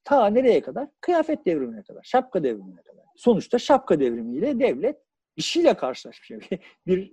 Ta 0.04 0.26
nereye 0.26 0.60
kadar? 0.60 0.88
Kıyafet 1.00 1.46
devrimine 1.46 1.82
kadar, 1.82 2.02
şapka 2.02 2.42
devrimine 2.42 2.82
kadar. 2.82 3.04
Sonuçta 3.16 3.58
şapka 3.58 4.00
devrimiyle 4.00 4.58
devlet 4.58 4.96
bir 5.36 5.42
şeyle 5.42 5.74
karşılaşmış. 5.74 6.48
bir 6.86 7.12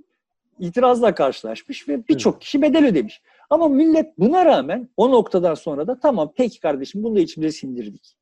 itirazla 0.59 1.15
karşılaşmış 1.15 1.89
ve 1.89 2.07
birçok 2.07 2.41
kişi 2.41 2.61
bedel 2.61 2.85
ödemiş. 2.85 3.21
Ama 3.49 3.67
millet 3.67 4.19
buna 4.19 4.45
rağmen 4.45 4.89
o 4.97 5.11
noktadan 5.11 5.53
sonra 5.53 5.87
da 5.87 5.99
tamam 5.99 6.33
peki 6.35 6.59
kardeşim 6.59 7.03
bunu 7.03 7.15
da 7.15 7.19
içimize 7.19 7.51
sindirdik 7.51 8.15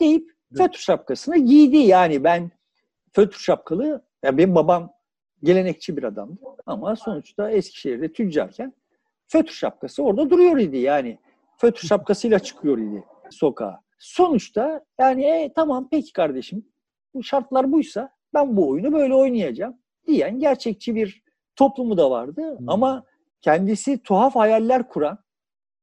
deyip 0.00 0.30
fötr 0.56 0.78
şapkasını 0.78 1.38
giydi. 1.38 1.76
Yani 1.76 2.24
ben 2.24 2.50
fötr 3.12 3.38
şapkalı, 3.38 4.04
ya 4.24 4.38
benim 4.38 4.54
babam 4.54 4.92
gelenekçi 5.42 5.96
bir 5.96 6.02
adamdı 6.02 6.40
ama 6.66 6.96
sonuçta 6.96 7.50
Eskişehir'de 7.50 8.12
tüccarken 8.12 8.72
fötr 9.28 9.52
şapkası 9.52 10.02
orada 10.02 10.30
duruyor 10.30 10.58
idi 10.58 10.76
yani. 10.76 11.18
Fötr 11.56 11.86
şapkasıyla 11.86 12.38
çıkıyor 12.38 12.78
idi 12.78 13.04
sokağa. 13.30 13.80
Sonuçta 13.98 14.84
yani 15.00 15.24
e, 15.24 15.52
tamam 15.54 15.88
peki 15.90 16.12
kardeşim 16.12 16.64
bu 17.14 17.22
şartlar 17.22 17.72
buysa 17.72 18.10
ben 18.34 18.56
bu 18.56 18.68
oyunu 18.68 18.92
böyle 18.92 19.14
oynayacağım 19.14 19.76
diyen 20.06 20.38
gerçekçi 20.38 20.94
bir 20.94 21.22
toplumu 21.56 21.96
da 21.96 22.10
vardı. 22.10 22.58
Hmm. 22.58 22.68
Ama 22.68 23.04
kendisi 23.40 24.02
tuhaf 24.02 24.36
hayaller 24.36 24.88
kuran, 24.88 25.18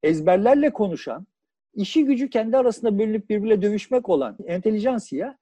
ezberlerle 0.03 0.73
konuşan, 0.73 1.27
işi 1.73 2.05
gücü 2.05 2.29
kendi 2.29 2.57
arasında 2.57 2.99
bölünüp 2.99 3.29
birbirle 3.29 3.61
dövüşmek 3.61 4.09
olan 4.09 4.37
entelijansiya 4.45 5.37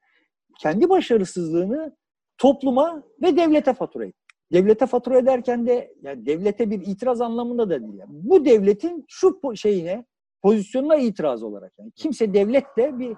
kendi 0.58 0.88
başarısızlığını 0.88 1.96
topluma 2.38 3.02
ve 3.22 3.36
devlete 3.36 3.74
fatura 3.74 4.04
etti. 4.04 4.18
Devlete 4.52 4.86
fatura 4.86 5.18
ederken 5.18 5.66
de 5.66 5.94
yani 6.02 6.26
devlete 6.26 6.70
bir 6.70 6.86
itiraz 6.86 7.20
anlamında 7.20 7.70
da 7.70 7.80
değil. 7.80 7.94
Yani 7.94 8.10
bu 8.10 8.44
devletin 8.44 9.04
şu 9.08 9.40
şeyine, 9.54 10.04
pozisyonuna 10.42 10.96
itiraz 10.96 11.42
olarak. 11.42 11.72
Yani 11.78 11.90
kimse 11.90 12.34
devletle 12.34 12.98
bir 12.98 13.16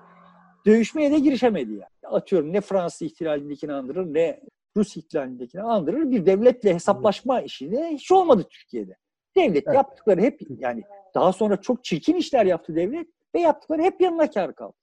dövüşmeye 0.66 1.10
de 1.10 1.18
girişemedi 1.18 1.72
yani. 1.72 2.14
Atıyorum 2.14 2.52
ne 2.52 2.60
Fransız 2.60 3.02
ihtilalindekini 3.02 3.72
andırır 3.72 4.14
ne 4.14 4.40
Rus 4.76 4.96
ihtilalindekini 4.96 5.62
andırır. 5.62 6.10
Bir 6.10 6.26
devletle 6.26 6.74
hesaplaşma 6.74 7.40
işi 7.40 7.72
de 7.72 7.90
hiç 7.90 8.12
olmadı 8.12 8.46
Türkiye'de. 8.50 8.96
Devlet 9.36 9.66
Evet. 9.66 9.76
yaptıkları 9.76 10.20
hep 10.20 10.40
yani 10.58 10.82
daha 11.14 11.32
sonra 11.32 11.56
çok 11.56 11.84
çirkin 11.84 12.14
işler 12.14 12.46
yaptı 12.46 12.76
devlet 12.76 13.08
ve 13.34 13.40
yaptıkları 13.40 13.82
hep 13.82 14.00
yanına 14.00 14.30
kar 14.30 14.54
kaldı. 14.54 14.76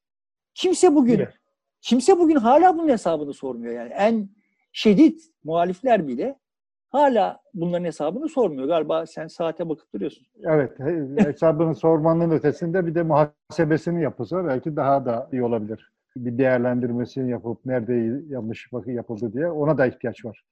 Kimse 0.54 0.96
bugün 0.96 1.20
Evet. 1.20 1.34
Kimse 1.82 2.20
bugün 2.20 2.36
hala 2.36 2.78
bunun 2.78 2.88
hesabını 2.90 3.34
sormuyor 3.34 3.74
yani. 3.74 3.90
En 3.94 4.30
şiddet 4.74 5.22
muhalifler 5.44 6.08
bile 6.08 6.40
hala 6.90 7.40
bunların 7.54 7.86
hesabını 7.86 8.30
sormuyor. 8.30 8.68
Galiba 8.68 9.06
sen 9.06 9.28
saate 9.28 9.70
bakıp 9.70 9.94
duruyorsun. 9.94 10.28
Evet, 10.44 10.80
he- 10.80 11.26
hesabını 11.26 11.76
sormanın 11.86 12.32
ötesinde 12.32 12.86
bir 12.88 12.96
de 12.96 13.04
muhasebesini 13.04 14.04
yapılsa 14.04 14.46
belki 14.48 14.76
daha 14.76 15.06
da 15.06 15.30
iyi 15.32 15.44
olabilir. 15.44 15.92
Bir 16.18 16.38
değerlendirmesini 16.38 17.32
yapıp 17.32 17.66
nerede 17.66 17.94
yanlış 18.30 18.70
yapıldı 18.86 19.34
diye 19.34 19.48
ona 19.48 19.78
da 19.78 19.86
ihtiyaç 19.86 20.26
var. 20.26 20.44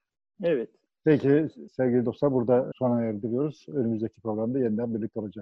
Evet. 0.44 0.70
Peki 1.06 1.48
sevgili 1.72 2.06
dostlar 2.06 2.32
burada 2.34 2.72
sona 2.76 3.02
erdiriyoruz. 3.04 3.66
Önümüzdeki 3.74 4.22
programda 4.22 4.60
yeniden 4.60 4.96
birlikte 4.96 5.20
olacağız. 5.20 5.42